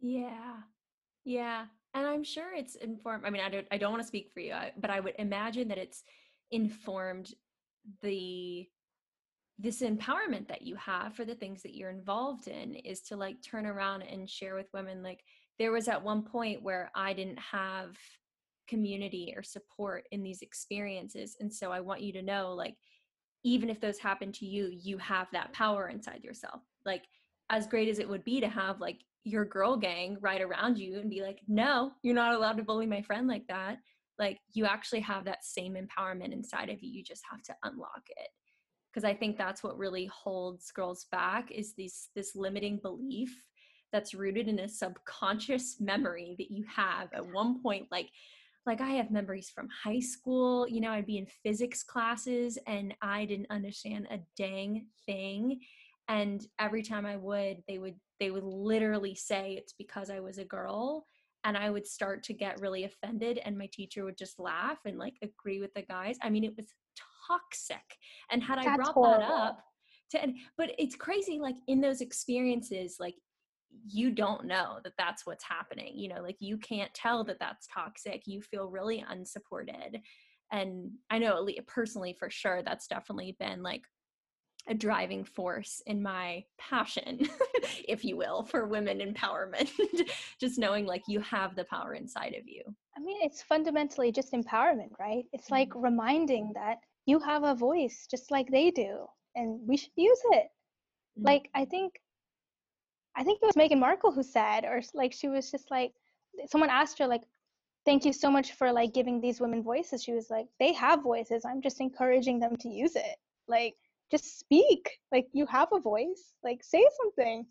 [0.00, 0.56] Yeah.
[1.24, 4.30] Yeah and i'm sure it's informed i mean i don't i don't want to speak
[4.32, 6.04] for you but i would imagine that it's
[6.50, 7.32] informed
[8.02, 8.66] the
[9.58, 13.36] this empowerment that you have for the things that you're involved in is to like
[13.42, 15.20] turn around and share with women like
[15.58, 17.96] there was at one point where i didn't have
[18.68, 22.76] community or support in these experiences and so i want you to know like
[23.44, 26.60] even if those happen to you you have that power inside yourself.
[26.84, 27.04] Like
[27.48, 30.98] as great as it would be to have like your girl gang right around you
[30.98, 33.76] and be like no you're not allowed to bully my friend like that
[34.20, 38.02] like you actually have that same empowerment inside of you you just have to unlock
[38.08, 38.28] it
[38.92, 43.42] because i think that's what really holds girls back is this this limiting belief
[43.92, 48.10] that's rooted in a subconscious memory that you have at one point like
[48.66, 50.68] like I have memories from high school.
[50.68, 55.60] You know, I'd be in physics classes and I didn't understand a dang thing.
[56.08, 60.38] And every time I would, they would they would literally say it's because I was
[60.38, 61.06] a girl
[61.44, 64.98] and I would start to get really offended and my teacher would just laugh and
[64.98, 66.16] like agree with the guys.
[66.22, 66.74] I mean, it was
[67.26, 67.96] toxic.
[68.30, 69.20] And had I brought horrible.
[69.20, 69.64] that up
[70.10, 73.14] to and but it's crazy like in those experiences like
[73.88, 77.68] you don't know that that's what's happening you know like you can't tell that that's
[77.72, 80.00] toxic you feel really unsupported
[80.52, 83.82] and i know personally for sure that's definitely been like
[84.68, 87.26] a driving force in my passion
[87.88, 89.70] if you will for women empowerment
[90.40, 92.62] just knowing like you have the power inside of you
[92.96, 95.54] i mean it's fundamentally just empowerment right it's mm-hmm.
[95.54, 100.20] like reminding that you have a voice just like they do and we should use
[100.32, 100.48] it
[101.18, 101.26] mm-hmm.
[101.26, 101.94] like i think
[103.16, 105.92] I think it was Meghan Markle who said, or like she was just like,
[106.46, 107.22] someone asked her like,
[107.84, 110.02] thank you so much for like giving these women voices.
[110.02, 111.44] She was like, they have voices.
[111.44, 113.16] I'm just encouraging them to use it.
[113.48, 113.74] Like,
[114.10, 114.90] just speak.
[115.12, 116.34] Like, you have a voice.
[116.42, 117.46] Like, say something.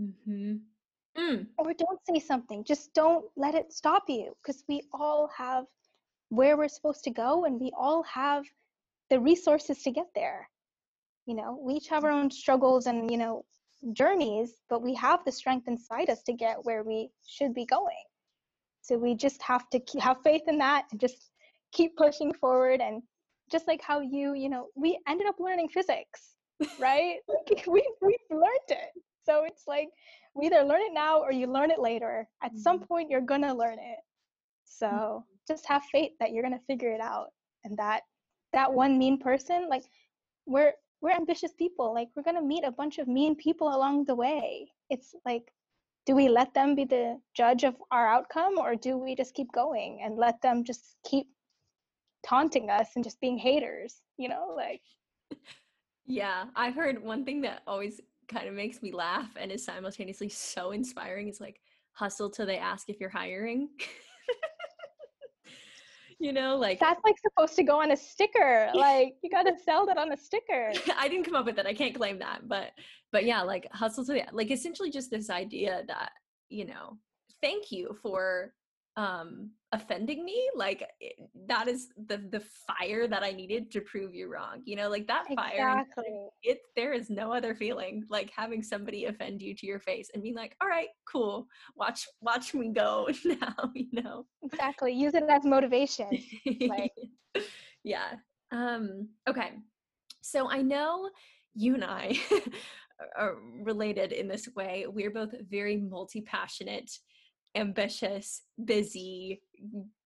[0.00, 0.54] Mm-hmm.
[1.18, 1.46] Mm.
[1.58, 2.64] Or don't say something.
[2.64, 5.66] Just don't let it stop you because we all have
[6.30, 8.44] where we're supposed to go and we all have
[9.10, 10.48] the resources to get there.
[11.26, 13.44] You know, we each have our own struggles and, you know,
[13.92, 18.04] journeys, but we have the strength inside us to get where we should be going.
[18.80, 21.30] So we just have to have faith in that and just
[21.72, 22.80] keep pushing forward.
[22.80, 23.02] And
[23.50, 26.34] just like how you, you know, we ended up learning physics,
[26.78, 27.16] right?
[27.28, 28.90] like we we learned it.
[29.24, 29.88] So it's like
[30.34, 32.28] we either learn it now or you learn it later.
[32.42, 32.58] At mm-hmm.
[32.58, 33.98] some point, you're gonna learn it.
[34.64, 35.52] So mm-hmm.
[35.52, 37.28] just have faith that you're gonna figure it out,
[37.64, 38.02] and that
[38.52, 39.84] that one mean person, like
[40.46, 40.72] we're
[41.04, 44.14] we're ambitious people like we're going to meet a bunch of mean people along the
[44.14, 45.52] way it's like
[46.06, 49.52] do we let them be the judge of our outcome or do we just keep
[49.52, 51.26] going and let them just keep
[52.24, 54.80] taunting us and just being haters you know like
[56.06, 60.28] yeah i heard one thing that always kind of makes me laugh and is simultaneously
[60.28, 61.60] so inspiring is like
[61.92, 63.68] hustle till they ask if you're hiring.
[66.20, 69.52] You know like that's like supposed to go on a sticker like you got to
[69.62, 70.72] sell that on a sticker.
[70.96, 72.70] I didn't come up with it i can't claim that but
[73.12, 76.12] but yeah like hustle till they like essentially just this idea that
[76.48, 76.96] you know
[77.42, 78.54] thank you for
[78.96, 81.14] um offending me like it,
[81.48, 85.06] that is the the fire that i needed to prove you wrong you know like
[85.08, 85.50] that fire.
[85.52, 86.04] exactly.
[86.06, 90.10] fire it there is no other feeling like having somebody offend you to your face
[90.14, 95.14] and being like all right cool watch watch me go now you know exactly use
[95.14, 96.08] it as motivation
[96.68, 96.92] like
[97.82, 98.12] yeah
[98.52, 99.54] um okay
[100.22, 101.10] so i know
[101.54, 102.16] you and i
[103.16, 106.90] are related in this way we're both very multi-passionate
[107.54, 109.40] ambitious, busy.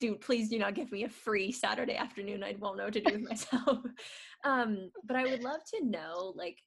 [0.01, 0.21] dude.
[0.21, 2.45] please do not give me a free Saturday afternoon.
[2.45, 3.79] I won't know what to do with myself.
[4.45, 6.59] um, but I would love to know like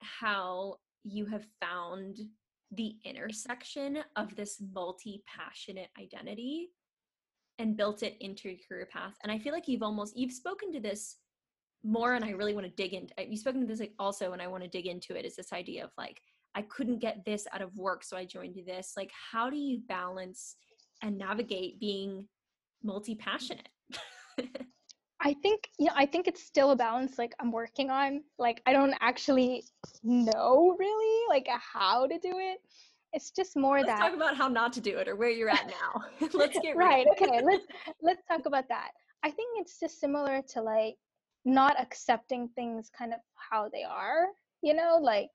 [0.00, 2.18] how you have found
[2.72, 6.70] the intersection of this multi-passionate identity
[7.58, 9.14] and built it into your career path.
[9.22, 11.18] And I feel like you've almost you've spoken to this
[11.84, 14.40] more and I really want to dig into you've spoken to this like also and
[14.40, 16.20] I want to dig into it is this idea of like
[16.54, 18.92] I couldn't get this out of work, so I joined this.
[18.96, 20.56] Like, how do you balance
[21.02, 22.26] and navigate being
[22.82, 23.68] multi passionate?
[25.20, 28.22] I think you know, I think it's still a balance like I'm working on.
[28.38, 29.64] Like I don't actually
[30.02, 32.58] know really like how to do it.
[33.14, 35.48] It's just more let's that talk about how not to do it or where you're
[35.48, 36.28] at now.
[36.34, 37.06] let's get right.
[37.12, 37.64] okay, let's
[38.02, 38.90] let's talk about that.
[39.22, 40.96] I think it's just similar to like
[41.46, 44.26] not accepting things kind of how they are,
[44.62, 45.28] you know, like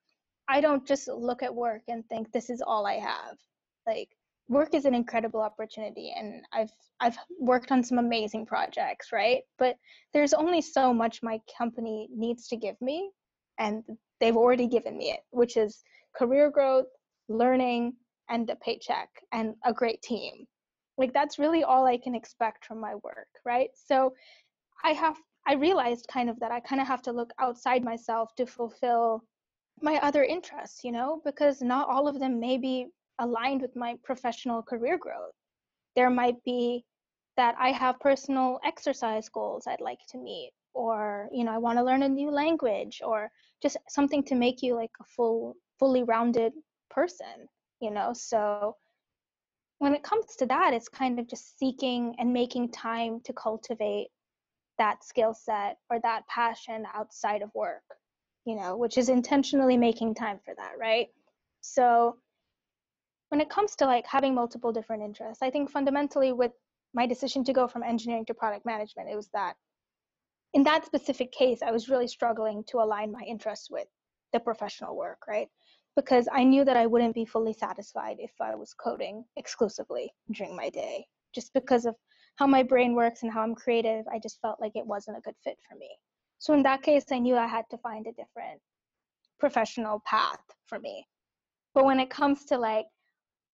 [0.50, 3.38] I don't just look at work and think this is all I have.
[3.86, 4.10] Like
[4.48, 9.44] work is an incredible opportunity and I've I've worked on some amazing projects, right?
[9.60, 9.76] But
[10.12, 13.12] there's only so much my company needs to give me
[13.60, 13.84] and
[14.20, 15.84] they've already given me it, which is
[16.18, 16.88] career growth,
[17.30, 17.94] learning,
[18.30, 20.48] and a paycheck and a great team.
[20.98, 23.70] Like that's really all I can expect from my work, right?
[23.76, 24.14] So
[24.84, 25.16] I have
[25.48, 29.24] I realized kind of that I kind of have to look outside myself to fulfill
[29.82, 32.88] my other interests, you know, because not all of them may be
[33.20, 35.34] aligned with my professional career growth.
[35.96, 36.86] There might be
[37.38, 41.78] that I have personal exercise goals I'd like to meet, or, you know, I want
[41.78, 46.04] to learn a new language, or just something to make you like a full, fully
[46.04, 46.54] rounded
[46.90, 47.48] person,
[47.80, 48.14] you know.
[48.14, 48.76] So
[49.80, 54.10] when it comes to that, it's kind of just seeking and making time to cultivate
[54.78, 57.84] that skill set or that passion outside of work
[58.46, 61.08] you know, which is intentionally making time for that, right?
[61.62, 62.18] So
[63.30, 66.52] when it comes to like having multiple different interests, I think fundamentally with
[66.94, 69.10] my decision to go from engineering to product management.
[69.10, 69.56] It was that
[70.54, 73.88] in that specific case, I was really struggling to align my interests with
[74.34, 75.48] the professional work, right?
[75.96, 80.56] Because I knew that I wouldn't be fully satisfied if I was coding exclusively during
[80.56, 81.96] my day, just because of
[82.38, 84.06] how my brain works and how I'm creative.
[84.12, 85.90] I just felt like it wasn't a good fit for me.
[86.40, 88.62] So in that case, I knew I had to find a different
[89.40, 91.06] professional path for me.
[91.74, 92.88] But when it comes to like,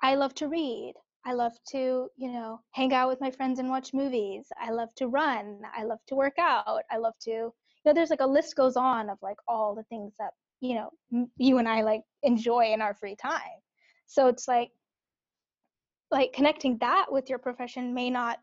[0.02, 0.94] I love to read,
[1.26, 4.46] I love to, you know, hang out with my friends and watch movies.
[4.60, 5.62] I love to run.
[5.76, 6.84] I love to work out.
[6.92, 7.52] I love to, you
[7.86, 10.32] know, there's like a list goes on of like all the things that,
[10.62, 13.62] you know, you and I like enjoy in our free time.
[14.06, 14.70] So it's like,
[16.12, 18.40] like connecting that with your profession may not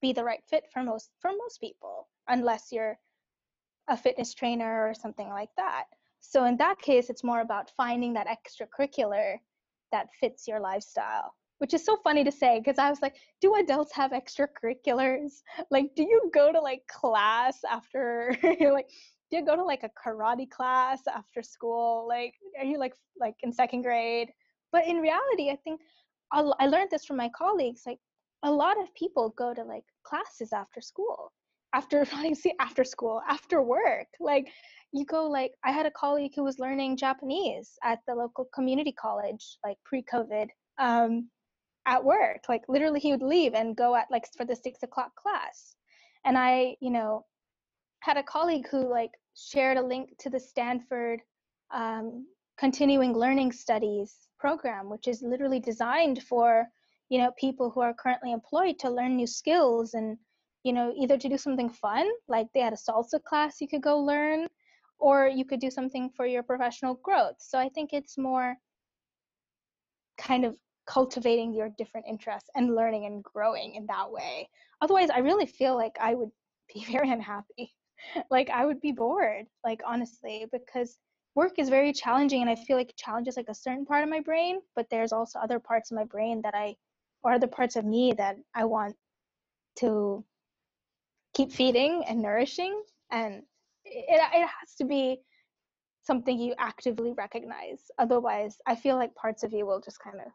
[0.00, 2.96] be the right fit for most for most people unless you're
[3.90, 5.84] a fitness trainer or something like that.
[6.20, 9.36] So in that case, it's more about finding that extracurricular
[9.92, 13.54] that fits your lifestyle which is so funny to say because I was like, do
[13.56, 15.42] adults have extracurriculars?
[15.70, 18.34] Like, do you go to like class after
[18.72, 18.88] like,
[19.30, 22.06] do you go to like a karate class after school?
[22.08, 24.30] Like, are you like like in second grade?
[24.72, 25.82] But in reality, I think
[26.32, 27.82] I learned this from my colleagues.
[27.86, 27.98] Like,
[28.42, 31.30] a lot of people go to like classes after school,
[31.74, 32.04] after
[32.34, 34.08] see after school, after work.
[34.20, 34.48] Like,
[34.92, 38.92] you go like I had a colleague who was learning Japanese at the local community
[38.92, 40.48] college, like pre-COVID.
[40.78, 41.28] Um,
[41.86, 42.42] at work.
[42.48, 45.74] Like literally, he would leave and go at like for the six o'clock class.
[46.24, 47.24] And I, you know,
[48.00, 51.20] had a colleague who like shared a link to the Stanford
[51.72, 52.26] um,
[52.58, 56.66] continuing learning studies program, which is literally designed for
[57.08, 60.16] you know people who are currently employed to learn new skills and
[60.64, 63.82] you know either to do something fun like they had a salsa class you could
[63.82, 64.46] go learn
[64.98, 68.56] or you could do something for your professional growth so i think it's more
[70.18, 70.56] kind of
[70.86, 74.48] cultivating your different interests and learning and growing in that way.
[74.80, 76.30] Otherwise, I really feel like I would
[76.72, 77.74] be very unhappy.
[78.30, 80.98] like I would be bored, like honestly, because
[81.34, 84.10] work is very challenging and I feel like it challenges like a certain part of
[84.10, 86.74] my brain, but there's also other parts of my brain that I
[87.22, 88.96] or other parts of me that I want
[89.76, 90.24] to
[91.34, 93.42] keep feeding and nourishing and
[93.84, 95.18] it, it has to be
[96.02, 100.32] something you actively recognize otherwise i feel like parts of you will just kind of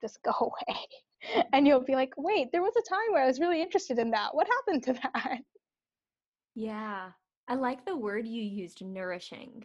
[0.00, 0.78] just go away.
[1.52, 4.12] And you'll be like, wait, there was a time where I was really interested in
[4.12, 4.34] that.
[4.34, 5.38] What happened to that?
[6.54, 7.10] Yeah.
[7.48, 9.64] I like the word you used, nourishing.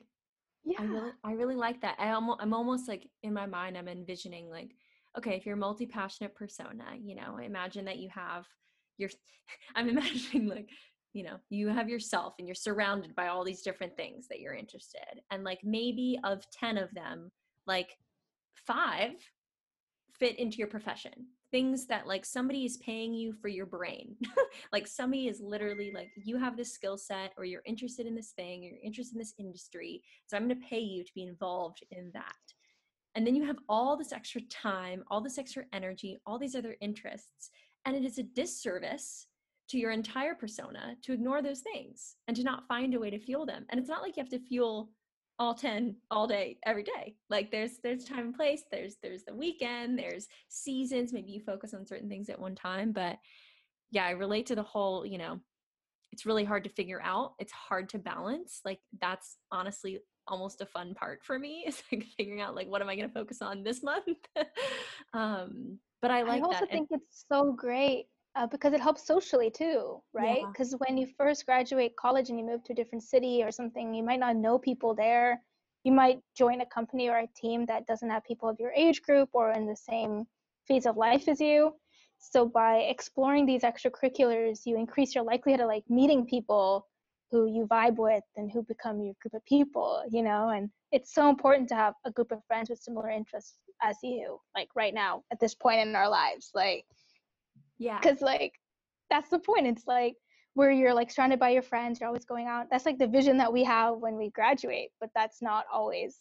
[0.64, 0.78] Yeah.
[0.80, 1.96] I really I really like that.
[2.00, 4.72] I almost I'm almost like in my mind I'm envisioning like
[5.18, 8.46] okay, if you're a multi-passionate persona, you know, imagine that you have
[8.98, 9.10] your
[9.76, 10.70] I'm imagining like,
[11.14, 14.56] you know, you have yourself and you're surrounded by all these different things that you're
[14.56, 15.22] interested.
[15.32, 17.32] And like maybe of 10 of them,
[17.68, 17.98] like
[18.66, 19.12] 5
[20.20, 21.14] fit into your profession
[21.54, 24.16] things that like somebody is paying you for your brain
[24.72, 28.32] like somebody is literally like you have this skill set or you're interested in this
[28.32, 31.24] thing or you're interested in this industry so i'm going to pay you to be
[31.24, 32.34] involved in that
[33.14, 36.76] and then you have all this extra time all this extra energy all these other
[36.82, 37.52] interests
[37.86, 39.28] and it is a disservice
[39.70, 43.20] to your entire persona to ignore those things and to not find a way to
[43.20, 43.66] fuel them.
[43.70, 44.90] And it's not like you have to fuel
[45.40, 47.16] all 10 all day every day.
[47.30, 51.14] Like there's there's time and place there's there's the weekend there's seasons.
[51.14, 53.18] Maybe you focus on certain things at one time but
[53.92, 55.40] yeah i relate to the whole you know
[56.14, 57.34] it's really hard to figure out.
[57.40, 58.62] It's hard to balance.
[58.64, 59.98] Like that's honestly
[60.28, 63.08] almost a fun part for me is like figuring out like what am i going
[63.08, 64.18] to focus on this month
[65.14, 68.82] um but i like i also that think and- it's so great uh, because it
[68.82, 70.44] helps socially too, right?
[70.52, 70.78] Because yeah.
[70.80, 74.04] when you first graduate college and you move to a different city or something, you
[74.04, 75.42] might not know people there.
[75.84, 79.02] You might join a company or a team that doesn't have people of your age
[79.02, 80.26] group or in the same
[80.68, 81.74] phase of life as you.
[82.18, 86.88] So by exploring these extracurriculars, you increase your likelihood of like meeting people
[87.34, 91.16] who you vibe with and who become your group of people, you know, and it's
[91.16, 94.94] so important to have a group of friends with similar interests as you, like right
[94.94, 96.52] now at this point in our lives.
[96.54, 96.86] Like
[97.80, 98.00] yeah.
[98.00, 98.54] Because like
[99.10, 99.66] that's the point.
[99.66, 100.14] It's like
[100.54, 102.68] where you're like surrounded by your friends, you're always going out.
[102.70, 106.20] That's like the vision that we have when we graduate, but that's not always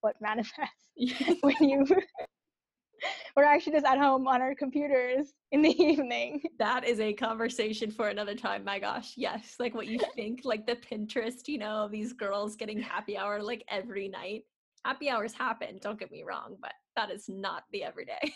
[0.00, 0.90] what manifests
[1.40, 1.84] when you
[3.36, 6.42] we're actually just at home on our computers in the evening.
[6.58, 8.64] That is a conversation for another time.
[8.64, 9.56] My gosh, yes.
[9.58, 13.64] Like what you think, like the Pinterest, you know, these girls getting happy hour like
[13.68, 14.44] every night.
[14.84, 18.34] Happy hours happen, don't get me wrong, but that is not the everyday.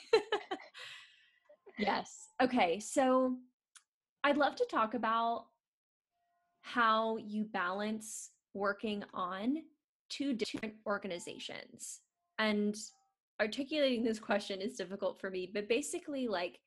[1.79, 2.29] yes.
[2.41, 2.79] Okay.
[2.79, 3.37] So
[4.23, 5.47] I'd love to talk about
[6.63, 9.57] how you balance working on
[10.09, 12.01] two different organizations.
[12.39, 12.77] And
[13.41, 16.59] articulating this question is difficult for me, but basically, like,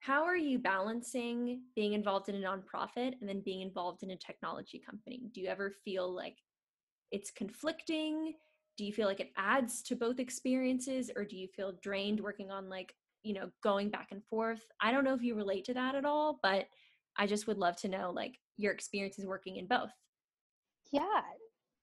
[0.00, 4.16] how are you balancing being involved in a nonprofit and then being involved in a
[4.16, 5.30] technology company?
[5.32, 6.36] Do you ever feel like
[7.10, 8.34] it's conflicting?
[8.76, 12.50] Do you feel like it adds to both experiences or do you feel drained working
[12.50, 14.60] on like, you know, going back and forth?
[14.78, 16.66] I don't know if you relate to that at all, but
[17.16, 19.92] I just would love to know like your experiences working in both.
[20.92, 21.22] Yeah,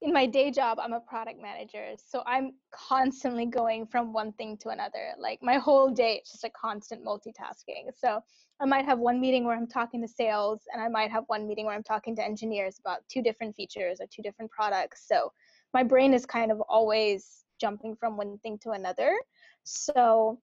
[0.02, 1.94] in my day job, I'm a product manager.
[2.04, 5.12] So I'm constantly going from one thing to another.
[5.20, 7.92] Like my whole day, it's just a constant multitasking.
[7.96, 8.20] So
[8.60, 11.48] I might have one meeting where I'm talking to sales, and I might have one
[11.48, 15.08] meeting where I'm talking to engineers about two different features or two different products.
[15.08, 15.32] So
[15.74, 19.16] my brain is kind of always jumping from one thing to another.
[19.64, 20.40] So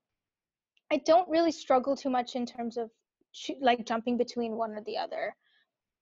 [0.92, 2.90] I don't really struggle too much in terms of
[3.60, 5.34] like jumping between one or the other.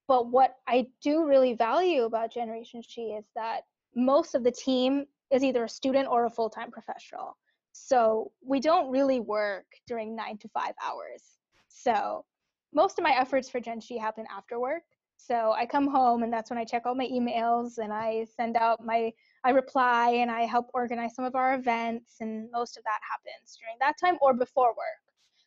[0.08, 3.62] But what I do really value about Generation She is that
[3.94, 7.36] most of the team is either a student or a full time professional.
[7.72, 11.22] So we don't really work during nine to five hours.
[11.68, 12.24] So
[12.72, 14.82] most of my efforts for Gen She happen after work.
[15.18, 18.56] So I come home and that's when I check all my emails and I send
[18.56, 19.12] out my,
[19.44, 22.16] I reply and I help organize some of our events.
[22.20, 25.05] And most of that happens during that time or before work.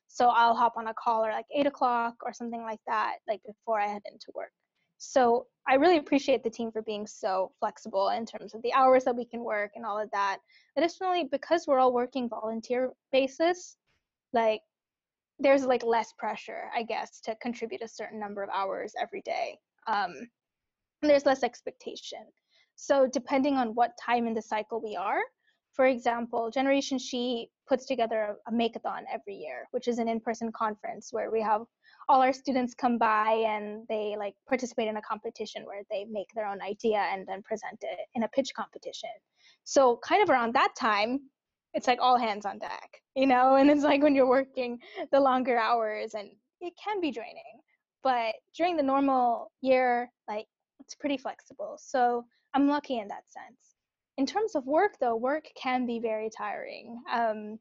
[0.10, 3.42] So I'll hop on a call or like eight o'clock or something like that, like
[3.46, 4.52] before I head into work.
[4.98, 9.06] So I really appreciate the team for being so flexible in terms of the hours
[9.06, 10.40] that we can work and all of that.
[10.76, 13.78] Additionally, because we're all working volunteer basis,
[14.34, 14.62] like
[15.38, 19.58] there's like less pressure, I guess, to contribute a certain number of hours every day.
[19.88, 20.14] Um,
[21.02, 22.26] there's less expectation.
[22.76, 25.22] So depending on what time in the cycle we are,
[25.80, 31.14] for example, Generation She puts together a makeathon every year, which is an in-person conference
[31.14, 31.62] where we have
[32.10, 36.28] all our students come by and they like participate in a competition where they make
[36.36, 39.10] their own idea and then present it in a pitch competition.
[39.64, 41.22] So kind of around that time,
[41.74, 44.80] it's like all hands on deck, you know, and it's like when you're working
[45.14, 47.62] the longer hours and it can be draining.
[48.04, 50.48] But during the normal year, like
[50.82, 51.78] it's pretty flexible.
[51.80, 53.69] So I'm lucky in that sense
[54.20, 57.58] in terms of work though work can be very tiring um,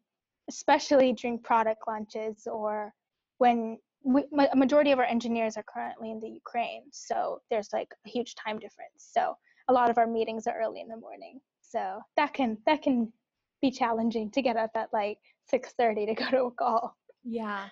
[0.50, 2.92] especially during product launches or
[3.38, 7.88] when we, a majority of our engineers are currently in the ukraine so there's like
[8.06, 9.10] a huge time difference.
[9.12, 9.34] So
[9.68, 11.40] a lot of our meetings are early in the morning.
[11.60, 13.12] So that can that can
[13.60, 15.18] be challenging to get up at like
[15.52, 16.96] 6.30 to go to a call.
[17.24, 17.66] Yeah.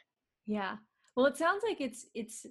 [0.47, 0.77] Yeah.
[1.17, 2.47] Well it sounds like it's it's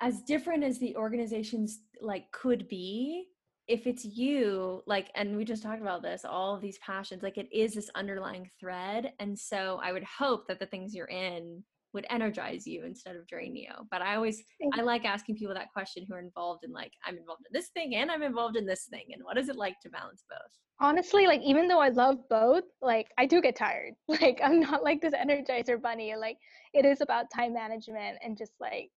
[0.00, 3.26] as different as the organizations like could be
[3.70, 7.38] if it's you like and we just talked about this all of these passions like
[7.38, 11.62] it is this underlying thread and so i would hope that the things you're in
[11.92, 14.42] would energize you instead of drain you but i always
[14.76, 17.68] i like asking people that question who are involved in like i'm involved in this
[17.68, 20.52] thing and i'm involved in this thing and what is it like to balance both?
[20.80, 24.82] Honestly like even though i love both like i do get tired like i'm not
[24.82, 26.38] like this energizer bunny like
[26.74, 28.90] it is about time management and just like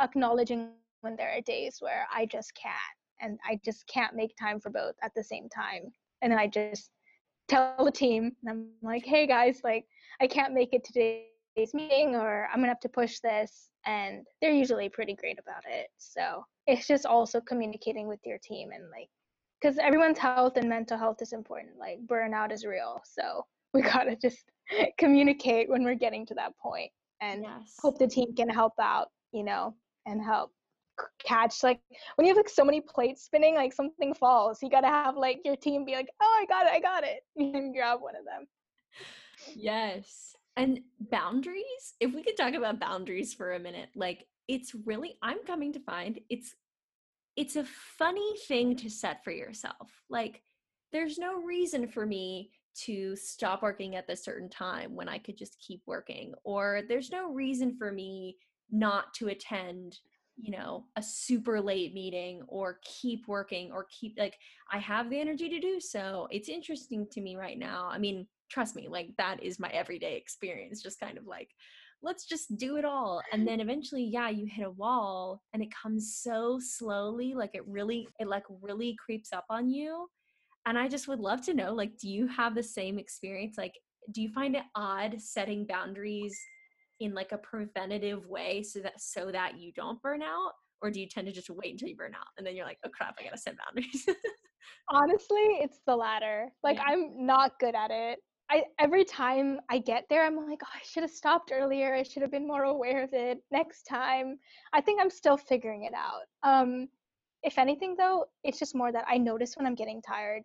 [0.00, 0.70] acknowledging
[1.02, 2.74] when there are days where i just can't
[3.20, 5.92] and I just can't make time for both at the same time.
[6.22, 6.90] And then I just
[7.48, 9.86] tell the team, and I'm like, hey guys, like
[10.20, 13.70] I can't make it today's meeting, or I'm gonna have to push this.
[13.86, 15.88] And they're usually pretty great about it.
[15.96, 19.08] So it's just also communicating with your team and like,
[19.60, 21.78] because everyone's health and mental health is important.
[21.78, 23.00] Like burnout is real.
[23.04, 23.44] So
[23.74, 24.44] we gotta just
[24.98, 26.90] communicate when we're getting to that point
[27.20, 27.74] and yes.
[27.80, 29.74] hope the team can help out, you know,
[30.06, 30.52] and help
[31.24, 31.80] catch like
[32.16, 35.40] when you have like so many plates spinning like something falls you gotta have like
[35.44, 38.24] your team be like oh i got it i got it and grab one of
[38.24, 38.46] them.
[39.54, 40.80] Yes and
[41.10, 45.72] boundaries if we could talk about boundaries for a minute like it's really i'm coming
[45.72, 46.54] to find it's
[47.36, 47.64] it's a
[47.98, 50.42] funny thing to set for yourself like
[50.92, 55.38] there's no reason for me to stop working at this certain time when i could
[55.38, 58.36] just keep working or there's no reason for me
[58.70, 59.98] not to attend
[60.36, 64.36] you know a super late meeting or keep working or keep like
[64.72, 68.26] i have the energy to do so it's interesting to me right now i mean
[68.50, 71.50] trust me like that is my everyday experience just kind of like
[72.02, 75.68] let's just do it all and then eventually yeah you hit a wall and it
[75.74, 80.06] comes so slowly like it really it like really creeps up on you
[80.66, 83.74] and i just would love to know like do you have the same experience like
[84.12, 86.38] do you find it odd setting boundaries
[87.00, 91.00] in like a preventative way so that so that you don't burn out or do
[91.00, 93.16] you tend to just wait until you burn out and then you're like oh crap
[93.18, 94.06] i gotta set boundaries
[94.90, 96.84] honestly it's the latter like yeah.
[96.86, 98.18] i'm not good at it
[98.52, 101.94] I, every time I get there, I'm like, oh, I should have stopped earlier.
[101.94, 104.40] I should have been more aware of it next time.
[104.72, 106.22] I think I'm still figuring it out.
[106.42, 106.88] Um,
[107.44, 110.42] if anything, though, it's just more that I notice when I'm getting tired,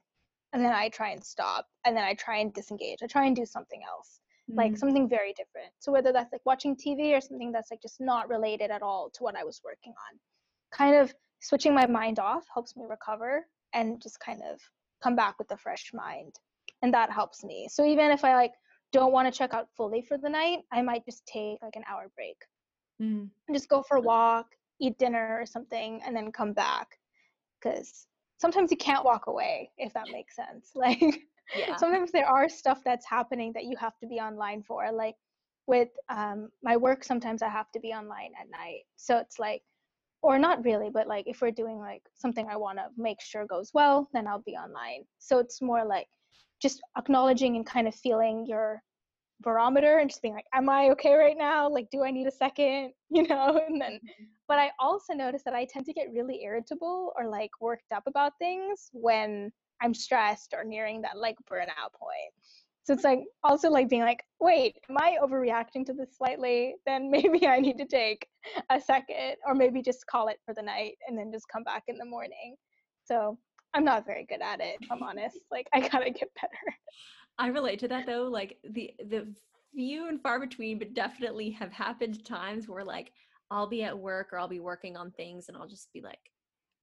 [0.53, 2.99] and then I try and stop, and then I try and disengage.
[3.01, 4.19] I try and do something else
[4.51, 4.57] mm.
[4.57, 5.71] like something very different.
[5.79, 9.09] So whether that's like watching TV or something that's like just not related at all
[9.13, 10.19] to what I was working on,
[10.71, 14.59] kind of switching my mind off helps me recover and just kind of
[15.03, 16.33] come back with a fresh mind,
[16.81, 17.67] and that helps me.
[17.69, 18.53] So even if I like
[18.91, 21.83] don't want to check out fully for the night, I might just take like an
[21.89, 22.37] hour break,
[23.01, 23.29] mm.
[23.47, 24.47] and just go for a walk,
[24.79, 26.87] eat dinner or something, and then come back,
[27.61, 30.71] because sometimes you can't walk away if that makes sense.
[30.75, 31.21] Like
[31.57, 31.75] yeah.
[31.75, 35.15] sometimes there are stuff that's happening that you have to be online for like
[35.67, 39.61] with um, my work sometimes i have to be online at night so it's like
[40.21, 43.45] or not really but like if we're doing like something i want to make sure
[43.45, 46.07] goes well then i'll be online so it's more like
[46.61, 48.81] just acknowledging and kind of feeling your
[49.41, 52.31] barometer and just being like am i okay right now like do i need a
[52.31, 54.23] second you know and then mm-hmm.
[54.47, 58.03] but i also notice that i tend to get really irritable or like worked up
[58.07, 62.33] about things when I'm stressed or nearing that like burnout point.
[62.83, 63.15] So it's mm.
[63.15, 66.75] like also like being like, wait, am I overreacting to this slightly?
[66.85, 68.27] Then maybe I need to take
[68.69, 71.83] a second or maybe just call it for the night and then just come back
[71.87, 72.55] in the morning.
[73.03, 73.37] So
[73.73, 75.39] I'm not very good at it, if I'm honest.
[75.51, 76.77] Like I gotta get better.
[77.37, 78.23] I relate to that though.
[78.23, 79.27] Like the the
[79.73, 83.11] few and far between, but definitely have happened times where like
[83.51, 86.19] I'll be at work or I'll be working on things and I'll just be like,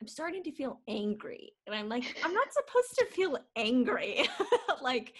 [0.03, 1.53] I'm starting to feel angry.
[1.69, 4.29] And I'm like, I'm not supposed to feel angry.
[4.83, 5.15] like,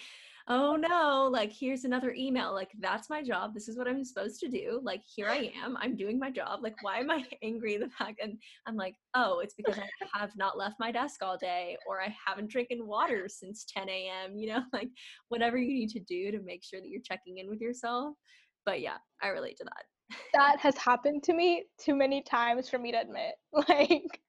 [0.49, 2.51] oh no, like here's another email.
[2.51, 3.53] Like, that's my job.
[3.53, 4.81] This is what I'm supposed to do.
[4.83, 5.77] Like, here I am.
[5.79, 6.59] I'm doing my job.
[6.61, 8.19] Like, why am I angry the fact?
[8.21, 9.87] And I'm like, oh, it's because I
[10.19, 14.35] have not left my desk all day or I haven't drinking water since 10 a.m.
[14.35, 14.89] You know, like
[15.29, 18.15] whatever you need to do to make sure that you're checking in with yourself.
[18.65, 19.85] But yeah, I relate to that
[20.33, 23.33] that has happened to me too many times for me to admit.
[23.69, 24.19] Like,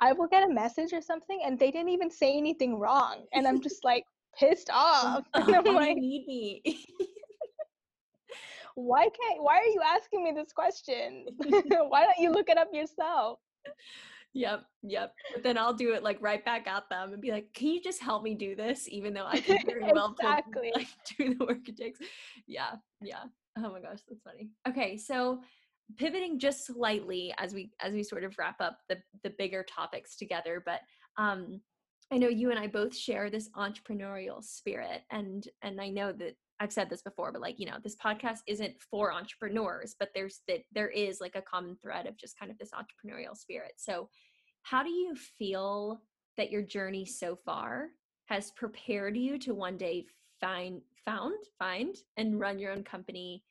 [0.00, 3.24] I will get a message or something and they didn't even say anything wrong.
[3.32, 4.04] And I'm just like
[4.38, 5.24] pissed off.
[5.34, 6.62] And I'm like, need me.
[8.74, 11.26] why can't, why are you asking me this question?
[11.88, 13.38] why don't you look it up yourself?
[14.34, 15.14] Yep, yep.
[15.32, 17.80] But then I'll do it like right back at them and be like, "Can you
[17.80, 20.72] just help me do this?" Even though I can very well exactly.
[20.74, 22.00] like, do the work it takes.
[22.48, 23.22] Yeah, yeah.
[23.56, 24.50] Oh my gosh, that's funny.
[24.68, 25.40] Okay, so
[25.96, 30.16] pivoting just slightly as we as we sort of wrap up the the bigger topics
[30.16, 30.80] together, but
[31.18, 31.60] um
[32.12, 36.34] I know you and I both share this entrepreneurial spirit and and I know that
[36.60, 40.40] I've said this before, but like, you know, this podcast isn't for entrepreneurs, but there's
[40.48, 43.72] that there is like a common thread of just kind of this entrepreneurial spirit.
[43.76, 44.08] So
[44.62, 46.00] how do you feel
[46.36, 47.88] that your journey so far
[48.26, 50.06] has prepared you to one day
[50.40, 53.42] find found find and run your own company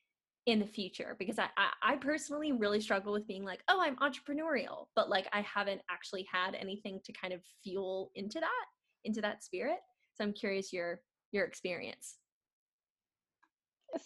[0.46, 1.48] in the future because I,
[1.82, 6.28] I, personally really struggle with being like oh i'm entrepreneurial but like i haven't actually
[6.30, 8.66] had anything to kind of fuel into that
[9.06, 9.78] into that spirit
[10.16, 11.00] so i'm curious your
[11.32, 12.18] your experience.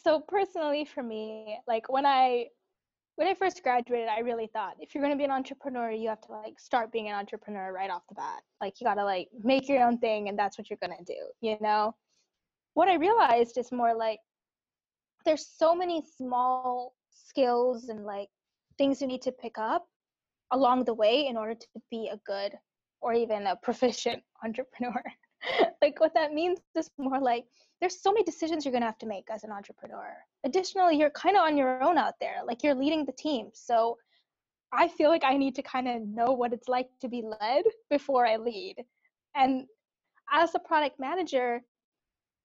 [0.04, 2.48] So personally for me like when i
[3.16, 6.10] when i first graduated i really thought if you're going to be an entrepreneur you
[6.10, 8.42] have to like start being an entrepreneur right off the bat.
[8.60, 11.06] Like you got to like make your own thing and that's what you're going to
[11.06, 11.96] do you know
[12.78, 14.20] what I realized is more like
[15.26, 18.30] there's so many small skills and like
[18.78, 19.88] things you need to pick up
[20.52, 22.54] along the way in order to be a good
[23.02, 25.02] or even a proficient entrepreneur.
[25.82, 27.46] like what that means is more like
[27.82, 30.14] there's so many decisions you're going to have to make as an entrepreneur.
[30.46, 32.42] Additionally, you're kind of on your own out there.
[32.46, 33.50] Like you're leading the team.
[33.54, 33.98] So
[34.72, 37.64] I feel like I need to kind of know what it's like to be led
[37.90, 38.76] before I lead.
[39.36, 39.66] And
[40.32, 41.64] as a product manager,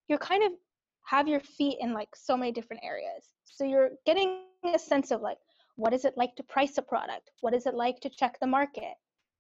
[0.09, 0.53] you kind of
[1.05, 3.27] have your feet in like so many different areas.
[3.45, 4.43] So you're getting
[4.75, 5.39] a sense of like
[5.77, 7.31] what is it like to price a product?
[7.41, 8.95] What is it like to check the market?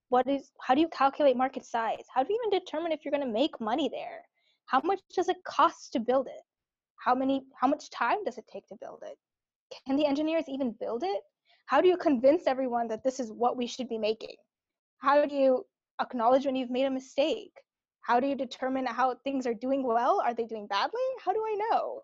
[0.09, 2.05] What is how do you calculate market size?
[2.15, 4.23] How do you even determine if you're going to make money there?
[4.67, 6.43] How much does it cost to build it?
[6.97, 9.19] How many how much time does it take to build it?
[9.87, 11.23] Can the engineers even build it?
[11.67, 14.37] How do you convince everyone that this is what we should be making?
[14.99, 15.65] How do you
[16.01, 17.53] acknowledge when you've made a mistake?
[18.03, 20.21] How do you determine how things are doing well?
[20.25, 21.01] Are they doing badly?
[21.25, 22.03] How do I know?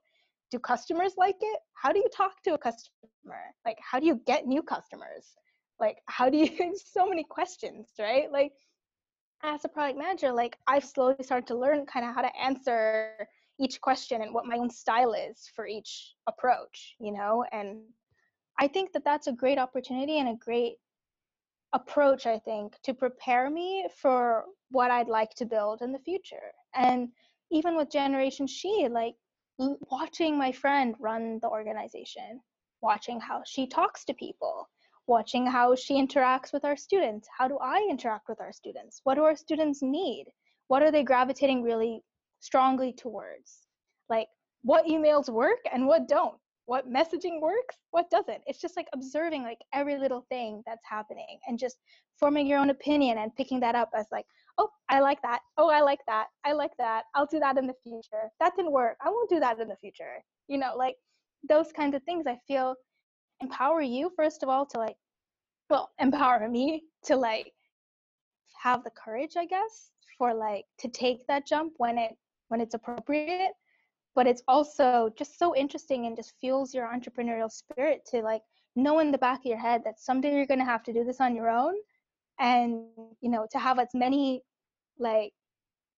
[0.51, 1.61] Do customers like it?
[1.74, 3.42] How do you talk to a customer?
[3.66, 5.34] Like, how do you get new customers?
[5.80, 8.30] Like, how do you, so many questions, right?
[8.30, 8.53] Like,
[9.42, 13.11] as a product manager, like, I've slowly started to learn kind of how to answer
[13.61, 17.44] each question and what my own style is for each approach, you know?
[17.53, 17.80] And
[18.59, 20.76] I think that that's a great opportunity and a great
[21.73, 26.53] approach, I think, to prepare me for what I'd like to build in the future.
[26.75, 27.09] And
[27.51, 29.14] even with Generation She, like
[29.59, 32.41] watching my friend run the organization,
[32.81, 34.69] watching how she talks to people,
[35.07, 37.29] watching how she interacts with our students.
[37.37, 39.01] How do I interact with our students?
[39.05, 40.27] What do our students need?
[40.69, 42.03] What are they gravitating really
[42.41, 43.66] strongly towards?
[44.09, 44.29] Like,
[44.62, 46.37] what emails work and what don't
[46.69, 48.43] what messaging works what doesn't.
[48.47, 51.79] It's just like observing like every little thing that's happening and just
[52.21, 54.27] forming your own opinion and picking that up as like
[54.59, 55.41] oh i like that.
[55.57, 56.27] Oh i like that.
[56.45, 57.05] I like that.
[57.14, 58.31] I'll do that in the future.
[58.41, 58.97] That didn't work.
[59.05, 60.23] I won't do that in the future.
[60.47, 60.97] You know like
[61.49, 62.75] those kinds of things i feel
[63.41, 64.97] empower you first of all to like
[65.71, 67.53] well empower me to like
[68.61, 72.12] have the courage i guess for like to take that jump when it
[72.49, 73.53] when it's appropriate
[74.14, 78.42] but it's also just so interesting and just fuels your entrepreneurial spirit to like
[78.76, 81.04] know in the back of your head that someday you're going to have to do
[81.04, 81.74] this on your own
[82.40, 82.84] and
[83.20, 84.42] you know to have as many
[84.98, 85.32] like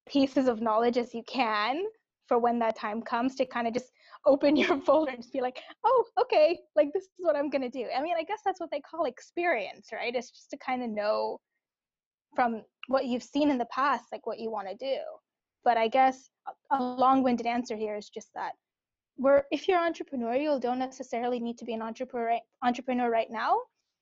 [0.08, 1.84] pieces of knowledge as you can
[2.26, 3.90] for when that time comes to kind of just
[4.26, 7.62] open your folder and just be like oh okay like this is what i'm going
[7.62, 7.86] to do.
[7.96, 10.14] I mean i guess that's what they call experience right?
[10.14, 11.38] It's just to kind of know
[12.36, 14.98] from what you've seen in the past like what you want to do
[15.64, 16.30] but i guess
[16.70, 18.52] a long-winded answer here is just that
[19.18, 23.58] we're if you're entrepreneurial don't necessarily need to be an entrepreneur entrepreneur right now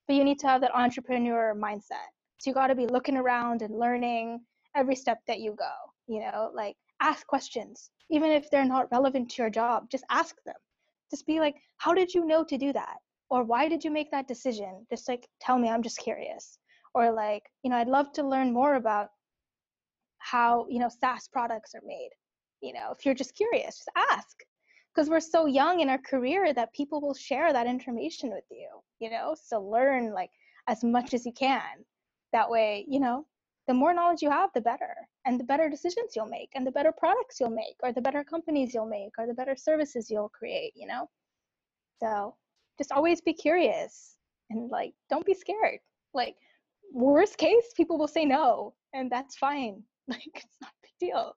[0.09, 2.09] but you need to have that entrepreneur mindset.
[2.39, 4.39] So you got to be looking around and learning
[4.75, 5.71] every step that you go
[6.07, 7.91] you know like ask questions.
[8.09, 10.55] Even if they're not relevant to your job just ask them.
[11.11, 12.97] Just be like how did you know to do that?
[13.29, 14.87] Or why did you make that decision?
[14.89, 16.57] Just like tell me i'm just curious.
[16.95, 19.09] Or like you know i'd love to learn more about
[20.19, 22.09] how you know SaaS products are made.
[22.61, 24.37] You know, if you're just curious, just ask.
[24.93, 28.67] Because we're so young in our career that people will share that information with you.
[28.99, 30.31] You know, so learn like
[30.67, 31.85] as much as you can.
[32.33, 33.25] That way, you know,
[33.67, 34.95] the more knowledge you have, the better,
[35.25, 38.23] and the better decisions you'll make, and the better products you'll make, or the better
[38.23, 40.73] companies you'll make, or the better services you'll create.
[40.75, 41.07] You know,
[42.01, 42.35] so
[42.77, 44.15] just always be curious
[44.49, 45.79] and like don't be scared.
[46.13, 46.35] Like
[46.91, 49.83] worst case, people will say no, and that's fine.
[50.13, 51.33] Like it's not a big deal.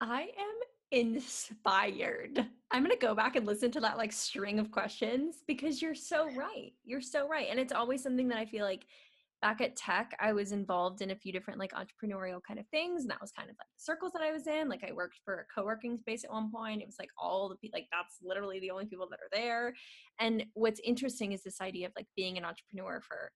[0.00, 0.58] I am
[0.90, 2.46] inspired.
[2.70, 5.94] I'm going to go back and listen to that like string of questions because you're
[5.94, 6.72] so right.
[6.84, 7.48] You're so right.
[7.50, 8.86] And it's always something that I feel like
[9.40, 13.02] back at tech, I was involved in a few different like entrepreneurial kind of things.
[13.02, 14.68] And that was kind of like the circles that I was in.
[14.68, 16.82] Like I worked for a co working space at one point.
[16.82, 19.74] It was like all the people, like that's literally the only people that are there.
[20.18, 23.30] And what's interesting is this idea of like being an entrepreneur for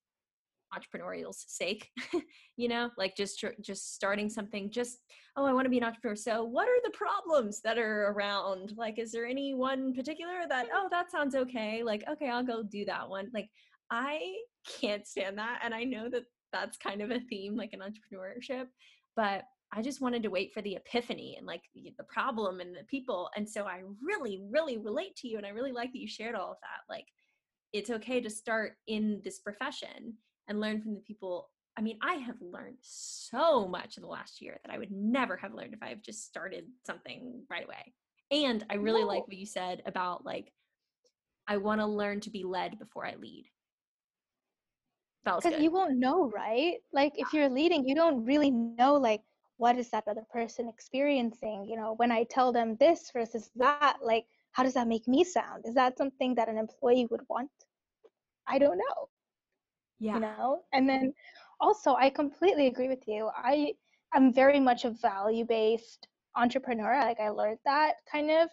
[0.75, 1.91] entrepreneurial's sake
[2.57, 4.99] you know like just just starting something just
[5.37, 6.16] oh i want to be an entrepreneur.
[6.16, 8.75] So what are the problems that are around?
[8.77, 10.70] Like is there any one particular that mm.
[10.75, 13.31] oh that sounds okay like okay i'll go do that one.
[13.33, 13.49] Like
[13.93, 14.35] i
[14.81, 18.66] can't stand that and i know that that's kind of a theme like an entrepreneurship
[19.16, 19.43] but
[19.73, 23.29] i just wanted to wait for the epiphany and like the problem and the people
[23.37, 26.35] and so i really really relate to you and i really like that you shared
[26.35, 27.07] all of that like
[27.73, 30.14] it's okay to start in this profession
[30.49, 34.43] and learn from the people I mean, I have learned so much in the last
[34.43, 37.95] year that I would never have learned if I have just started something right away.
[38.30, 39.09] And I really no.
[39.09, 40.53] like what you said about like,
[41.49, 43.47] I want to learn to be led before I lead.
[45.24, 46.74] Because you won't know, right?
[46.93, 49.20] Like, if you're leading, you don't really know, like,
[49.57, 51.64] what is that other person experiencing?
[51.68, 55.22] You know, when I tell them this versus that, like, how does that make me
[55.22, 55.64] sound?
[55.64, 57.51] Is that something that an employee would want?
[58.49, 59.09] I don't know
[60.03, 60.15] yeah.
[60.15, 60.63] you know?
[60.73, 61.15] And then
[61.63, 63.73] also i completely agree with you i
[64.15, 68.49] am very much a value based entrepreneur like i learned that kind of.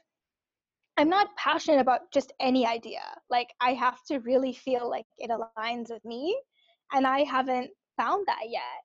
[0.97, 5.31] I'm not passionate about just any idea like i have to really feel like it
[5.31, 6.37] aligns with me
[6.93, 8.81] and i haven't found that yet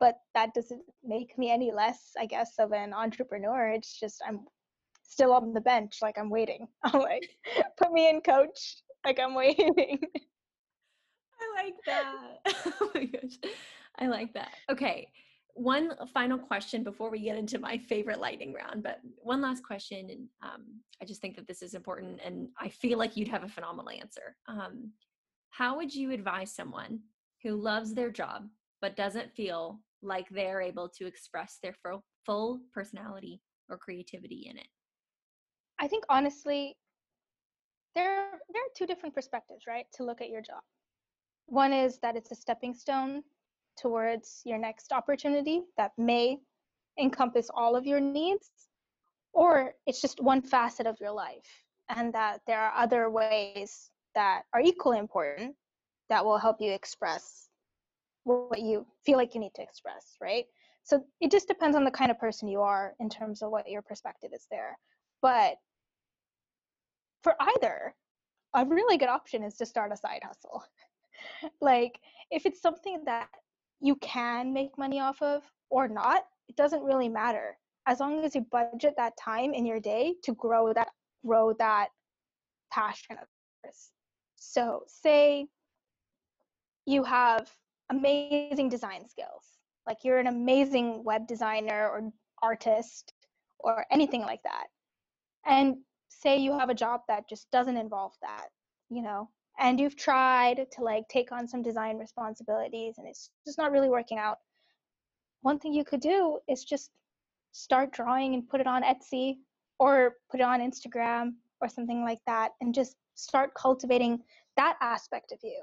[0.00, 4.40] but that doesn't make me any less i guess of an entrepreneur it's just i'm
[5.02, 6.66] still on the bench like i'm waiting.
[6.82, 7.28] I'm like
[7.76, 10.00] put me in coach like i'm waiting
[11.40, 12.38] I like that.
[12.80, 13.52] oh my gosh.
[13.98, 14.50] I like that.
[14.70, 15.08] Okay.
[15.54, 20.08] One final question before we get into my favorite lightning round, but one last question.
[20.10, 20.64] And um,
[21.02, 23.90] I just think that this is important and I feel like you'd have a phenomenal
[23.90, 24.36] answer.
[24.48, 24.92] Um,
[25.50, 27.00] how would you advise someone
[27.42, 28.46] who loves their job
[28.80, 31.74] but doesn't feel like they're able to express their
[32.24, 34.68] full personality or creativity in it?
[35.78, 36.76] I think honestly,
[37.94, 40.60] there there are two different perspectives, right, to look at your job.
[41.50, 43.24] One is that it's a stepping stone
[43.76, 46.38] towards your next opportunity that may
[46.96, 48.48] encompass all of your needs,
[49.32, 54.42] or it's just one facet of your life, and that there are other ways that
[54.54, 55.56] are equally important
[56.08, 57.48] that will help you express
[58.22, 60.44] what you feel like you need to express, right?
[60.84, 63.68] So it just depends on the kind of person you are in terms of what
[63.68, 64.78] your perspective is there.
[65.20, 65.56] But
[67.24, 67.92] for either,
[68.54, 70.62] a really good option is to start a side hustle.
[71.60, 72.00] Like
[72.30, 73.28] if it's something that
[73.80, 77.56] you can make money off of or not, it doesn't really matter
[77.86, 80.88] as long as you budget that time in your day to grow that
[81.24, 81.88] grow that
[82.72, 83.26] passion of
[83.64, 83.90] yours.
[84.36, 85.46] So say
[86.86, 87.50] you have
[87.90, 89.58] amazing design skills.
[89.86, 92.10] Like you're an amazing web designer or
[92.42, 93.12] artist
[93.58, 94.66] or anything like that.
[95.46, 95.76] And
[96.08, 98.46] say you have a job that just doesn't involve that,
[98.88, 103.58] you know, and you've tried to like take on some design responsibilities and it's just
[103.58, 104.38] not really working out.
[105.42, 106.90] One thing you could do is just
[107.52, 109.36] start drawing and put it on Etsy
[109.78, 114.20] or put it on Instagram or something like that and just start cultivating
[114.56, 115.62] that aspect of you.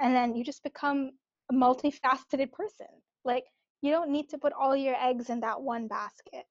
[0.00, 1.12] And then you just become
[1.50, 2.86] a multifaceted person.
[3.24, 3.44] Like
[3.82, 6.44] you don't need to put all your eggs in that one basket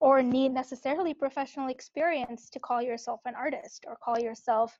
[0.00, 4.78] or need necessarily professional experience to call yourself an artist or call yourself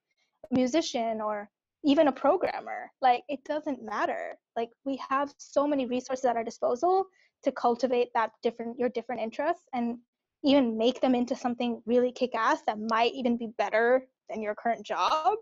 [0.51, 1.49] musician or
[1.85, 2.91] even a programmer.
[3.01, 4.37] Like it doesn't matter.
[4.57, 7.07] Like we have so many resources at our disposal
[7.45, 9.99] to cultivate that different your different interests and
[10.45, 14.85] even make them into something really kick-ass that might even be better than your current
[14.85, 15.35] job.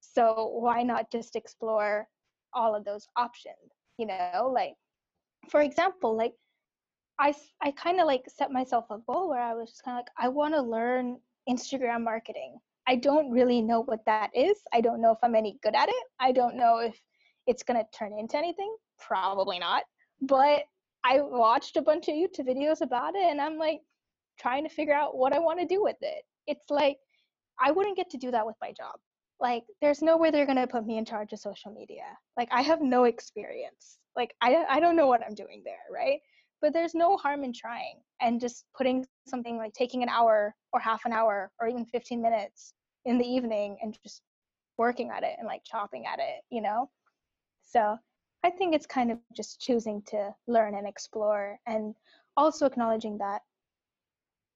[0.00, 2.06] So why not just explore
[2.52, 3.56] all of those options?
[3.98, 4.74] You know, like
[5.48, 6.34] for example, like
[7.18, 10.00] I I kind of like set myself a goal where I was just kind of
[10.00, 11.18] like I want to learn
[11.48, 12.58] Instagram marketing.
[12.88, 14.56] I don't really know what that is.
[14.72, 16.04] I don't know if I'm any good at it.
[16.18, 16.98] I don't know if
[17.46, 18.74] it's going to turn into anything.
[18.98, 19.82] Probably not.
[20.22, 20.62] But
[21.04, 23.80] I watched a bunch of YouTube videos about it and I'm like
[24.40, 26.24] trying to figure out what I want to do with it.
[26.46, 26.96] It's like
[27.60, 28.94] I wouldn't get to do that with my job.
[29.38, 32.04] Like there's no way they're going to put me in charge of social media.
[32.38, 33.98] Like I have no experience.
[34.16, 36.20] Like I I don't know what I'm doing there, right?
[36.62, 40.80] But there's no harm in trying and just putting something like taking an hour or
[40.80, 42.72] half an hour or even 15 minutes
[43.08, 44.22] in the evening and just
[44.76, 46.90] working at it and like chopping at it, you know?
[47.64, 47.96] So
[48.44, 51.94] I think it's kind of just choosing to learn and explore and
[52.36, 53.40] also acknowledging that,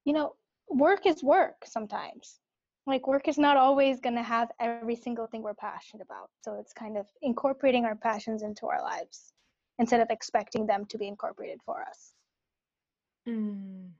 [0.05, 0.35] you know,
[0.69, 2.39] work is work sometimes.
[2.85, 6.29] Like, work is not always going to have every single thing we're passionate about.
[6.41, 9.33] So it's kind of incorporating our passions into our lives
[9.79, 12.13] instead of expecting them to be incorporated for us.
[13.27, 13.91] Mm.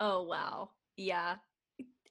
[0.00, 0.70] Oh, wow.
[0.96, 1.36] Yeah.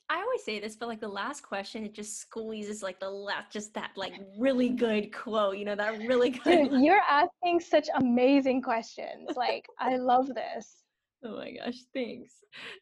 [0.10, 3.52] I always say this, but like the last question, it just squeezes like the last,
[3.52, 6.70] just that like really good quote, you know, that really good.
[6.70, 9.32] Dude, you're asking such amazing questions.
[9.36, 10.84] Like, I love this.
[11.24, 12.34] Oh my gosh, thanks.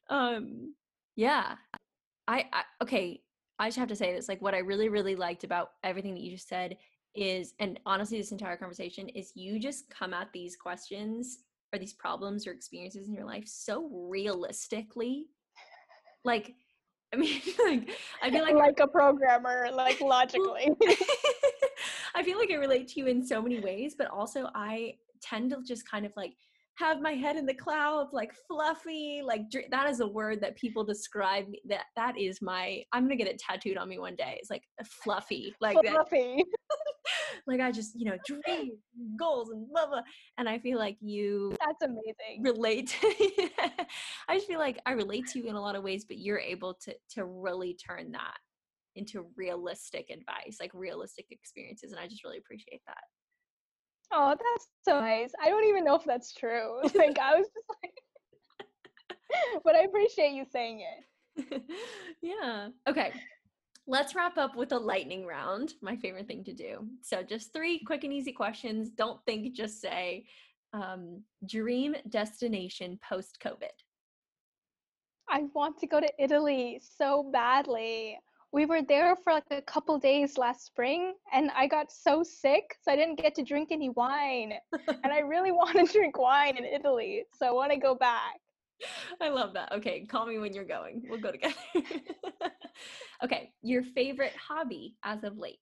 [0.09, 0.74] Um,
[1.15, 1.55] yeah,
[2.28, 3.21] I, I okay.
[3.59, 4.28] I just have to say this.
[4.28, 6.76] Like, what I really, really liked about everything that you just said
[7.15, 11.39] is, and honestly, this entire conversation is you just come at these questions
[11.71, 15.28] or these problems or experiences in your life so realistically.
[16.26, 16.55] Like
[17.14, 17.89] I mean, like
[18.22, 20.70] I feel like like a programmer, like logically.
[22.16, 25.51] I feel like I relate to you in so many ways, but also I tend
[25.51, 26.34] to just kind of like
[26.76, 30.55] have my head in the clouds, like fluffy, like dr- that is a word that
[30.55, 31.61] people describe me.
[31.65, 32.84] That that is my.
[32.91, 34.38] I'm gonna get it tattooed on me one day.
[34.39, 36.43] It's like fluffy, like fluffy.
[37.47, 38.71] like I just you know dream
[39.17, 40.01] goals and blah blah.
[40.38, 41.55] And I feel like you.
[41.65, 42.41] That's amazing.
[42.41, 42.97] Relate.
[44.28, 46.39] I just feel like I relate to you in a lot of ways, but you're
[46.39, 48.38] able to to really turn that
[48.95, 53.03] into realistic advice, like realistic experiences, and I just really appreciate that.
[54.14, 55.32] Oh, that's so nice.
[55.41, 56.82] I don't even know if that's true.
[56.95, 57.93] Like I was just like
[59.64, 61.64] but I appreciate you saying it.
[62.22, 62.70] yeah.
[62.88, 63.11] Okay.
[63.86, 66.88] Let's wrap up with a lightning round, my favorite thing to do.
[67.01, 68.91] So just three quick and easy questions.
[68.91, 70.26] Don't think, just say
[70.72, 73.76] um, dream destination post COVID.
[75.30, 78.18] I want to go to Italy so badly
[78.54, 82.78] we were there for like a couple days last spring and I got so sick
[82.82, 84.54] so I didn't get to drink any wine.
[84.88, 88.39] and I really want to drink wine in Italy, so I want to go back.
[89.20, 89.72] I love that.
[89.72, 91.04] Okay, call me when you're going.
[91.10, 91.56] We'll go together.
[93.24, 95.60] okay, your favorite hobby as of late?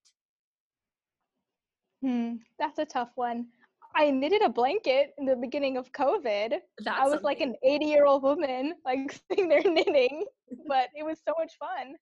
[2.02, 3.48] Hmm, that's a tough one.
[3.96, 6.56] I knitted a blanket in the beginning of COVID.
[6.80, 10.26] That's I was like an 80 year old woman, like sitting there knitting,
[10.68, 11.96] but it was so much fun.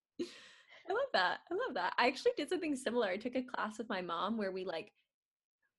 [0.89, 1.39] I love that.
[1.51, 1.93] I love that.
[1.97, 3.07] I actually did something similar.
[3.07, 4.91] I took a class with my mom where we like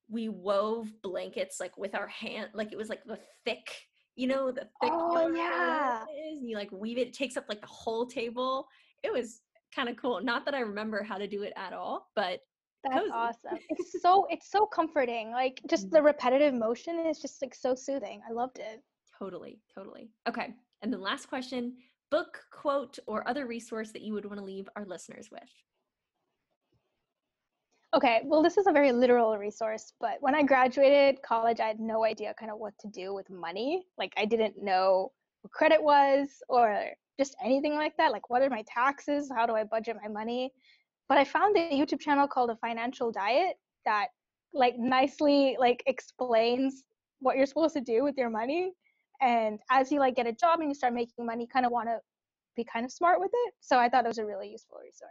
[0.08, 3.70] we wove blankets like with our hand, like it was like the thick,
[4.16, 4.90] you know, the thick.
[4.92, 6.02] Oh yeah.
[6.02, 7.08] and you like weave it.
[7.08, 8.66] It takes up like the whole table.
[9.02, 9.40] It was
[9.74, 10.20] kind of cool.
[10.22, 12.40] Not that I remember how to do it at all, but
[12.84, 13.10] that's cozy.
[13.12, 13.58] awesome.
[13.70, 15.30] It's so it's so comforting.
[15.32, 15.96] Like just mm-hmm.
[15.96, 18.20] the repetitive motion is just like so soothing.
[18.28, 18.82] I loved it.
[19.18, 20.10] Totally, totally.
[20.28, 20.54] Okay.
[20.82, 21.74] And then last question
[22.10, 25.48] book, quote, or other resource that you would want to leave our listeners with?
[27.92, 31.80] Okay, well, this is a very literal resource, but when I graduated college, I had
[31.80, 33.84] no idea kind of what to do with money.
[33.98, 35.10] Like, I didn't know
[35.42, 38.12] what credit was or just anything like that.
[38.12, 39.28] Like, what are my taxes?
[39.34, 40.52] How do I budget my money?
[41.08, 44.08] But I found a YouTube channel called A Financial Diet that
[44.52, 46.84] like nicely like explains
[47.18, 48.72] what you're supposed to do with your money.
[49.20, 51.88] And as you like get a job and you start making money, kind of want
[51.88, 51.98] to
[52.56, 53.54] be kind of smart with it.
[53.60, 55.10] So I thought it was a really useful resource.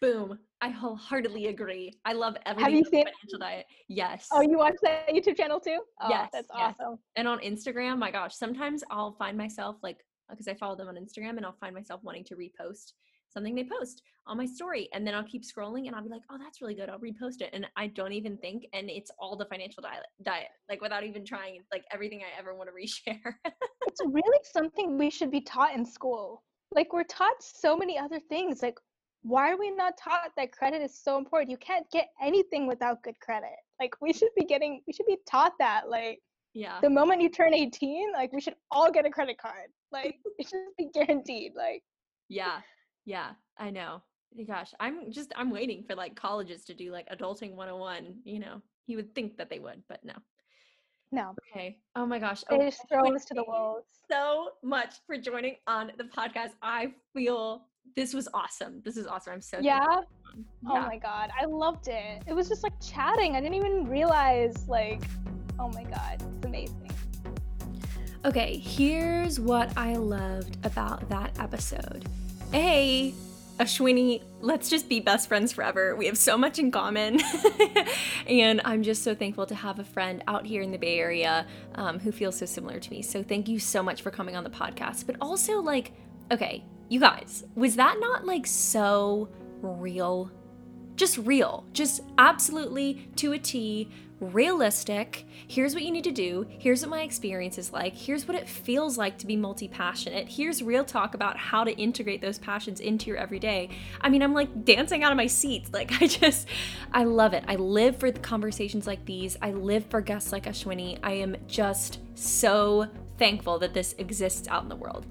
[0.00, 0.38] Boom.
[0.60, 1.92] I wholeheartedly agree.
[2.04, 3.66] I love everything Have you seen financial diet.
[3.88, 4.28] Yes.
[4.30, 5.80] Oh, you watch that YouTube channel too?
[6.00, 6.30] Oh, yes.
[6.32, 6.76] That's yes.
[6.80, 6.98] awesome.
[7.16, 10.96] And on Instagram, my gosh, sometimes I'll find myself like because I follow them on
[10.96, 12.92] Instagram and I'll find myself wanting to repost
[13.30, 16.22] something they post on my story and then I'll keep scrolling and I'll be like,
[16.30, 16.88] "Oh, that's really good.
[16.88, 20.48] I'll repost it." And I don't even think and it's all the financial diet diet
[20.68, 22.74] like without even trying it's like everything I ever want to
[23.12, 23.34] reshare.
[23.86, 26.42] it's really something we should be taught in school.
[26.74, 28.78] Like we're taught so many other things like
[29.22, 31.50] why are we not taught that credit is so important?
[31.50, 33.56] You can't get anything without good credit.
[33.80, 36.20] Like we should be getting we should be taught that like
[36.56, 36.78] yeah.
[36.80, 39.68] The moment you turn 18, like we should all get a credit card.
[39.92, 41.52] Like it should be guaranteed.
[41.54, 41.82] Like
[42.30, 42.60] Yeah.
[43.06, 44.02] Yeah, I know.
[44.38, 48.40] Eh, gosh, I'm just I'm waiting for like colleges to do like adulting 101, you
[48.40, 48.60] know.
[48.86, 50.14] You would think that they would, but no.
[51.12, 51.34] No.
[51.54, 51.78] Okay.
[51.94, 52.44] Oh my gosh.
[52.50, 53.86] Oh, they oh, just throw us to the wolves.
[54.10, 56.50] So much for joining on the podcast.
[56.62, 57.62] I feel
[57.94, 58.82] this was awesome.
[58.84, 59.34] This is awesome.
[59.34, 59.84] I'm so yeah?
[59.84, 60.40] yeah.
[60.68, 62.22] Oh my god, I loved it.
[62.26, 63.36] It was just like chatting.
[63.36, 65.02] I didn't even realize like,
[65.58, 66.90] oh my god, it's amazing.
[68.24, 72.04] Okay, here's what I loved about that episode.
[72.52, 73.14] A,
[73.58, 75.96] Ashwini, let's just be best friends forever.
[75.96, 77.20] We have so much in common.
[78.26, 81.46] and I'm just so thankful to have a friend out here in the Bay Area
[81.74, 83.02] um, who feels so similar to me.
[83.02, 85.06] So thank you so much for coming on the podcast.
[85.06, 85.92] But also, like,
[86.30, 89.28] okay, you guys, was that not like so
[89.62, 90.30] real?
[90.96, 93.90] Just real, just absolutely to a T,
[94.20, 95.26] realistic.
[95.48, 96.46] Here's what you need to do.
[96.48, 97.94] Here's what my experience is like.
[97.94, 100.28] Here's what it feels like to be multi passionate.
[100.28, 103.68] Here's real talk about how to integrate those passions into your everyday.
[104.00, 105.70] I mean, I'm like dancing out of my seats.
[105.76, 106.48] Like, I just,
[106.90, 107.44] I love it.
[107.46, 109.36] I live for conversations like these.
[109.42, 110.98] I live for guests like Ashwini.
[111.02, 112.88] I am just so
[113.18, 115.04] thankful that this exists out in the world.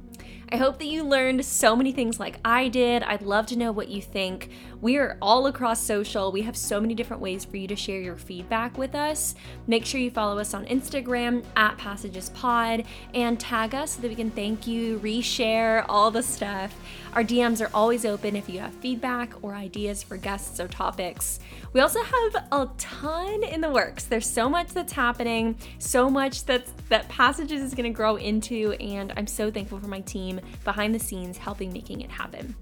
[0.51, 3.01] I hope that you learned so many things like I did.
[3.01, 4.51] I'd love to know what you think.
[4.79, 6.31] We are all across social.
[6.31, 9.33] We have so many different ways for you to share your feedback with us.
[9.65, 12.85] Make sure you follow us on Instagram at PassagesPod
[13.15, 16.75] and tag us so that we can thank you, reshare, all the stuff.
[17.15, 21.39] Our DMs are always open if you have feedback or ideas for guests or topics.
[21.71, 24.03] We also have a ton in the works.
[24.03, 28.73] There's so much that's happening, so much that's that Passages is going to grow into,
[28.73, 32.53] and I'm so thankful for my team behind the scenes helping making it happen.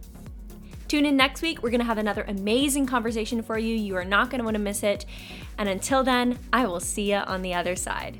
[0.87, 1.63] Tune in next week.
[1.63, 3.73] We're going to have another amazing conversation for you.
[3.73, 5.07] You are not going to want to miss it.
[5.57, 8.19] And until then, I will see you on the other side.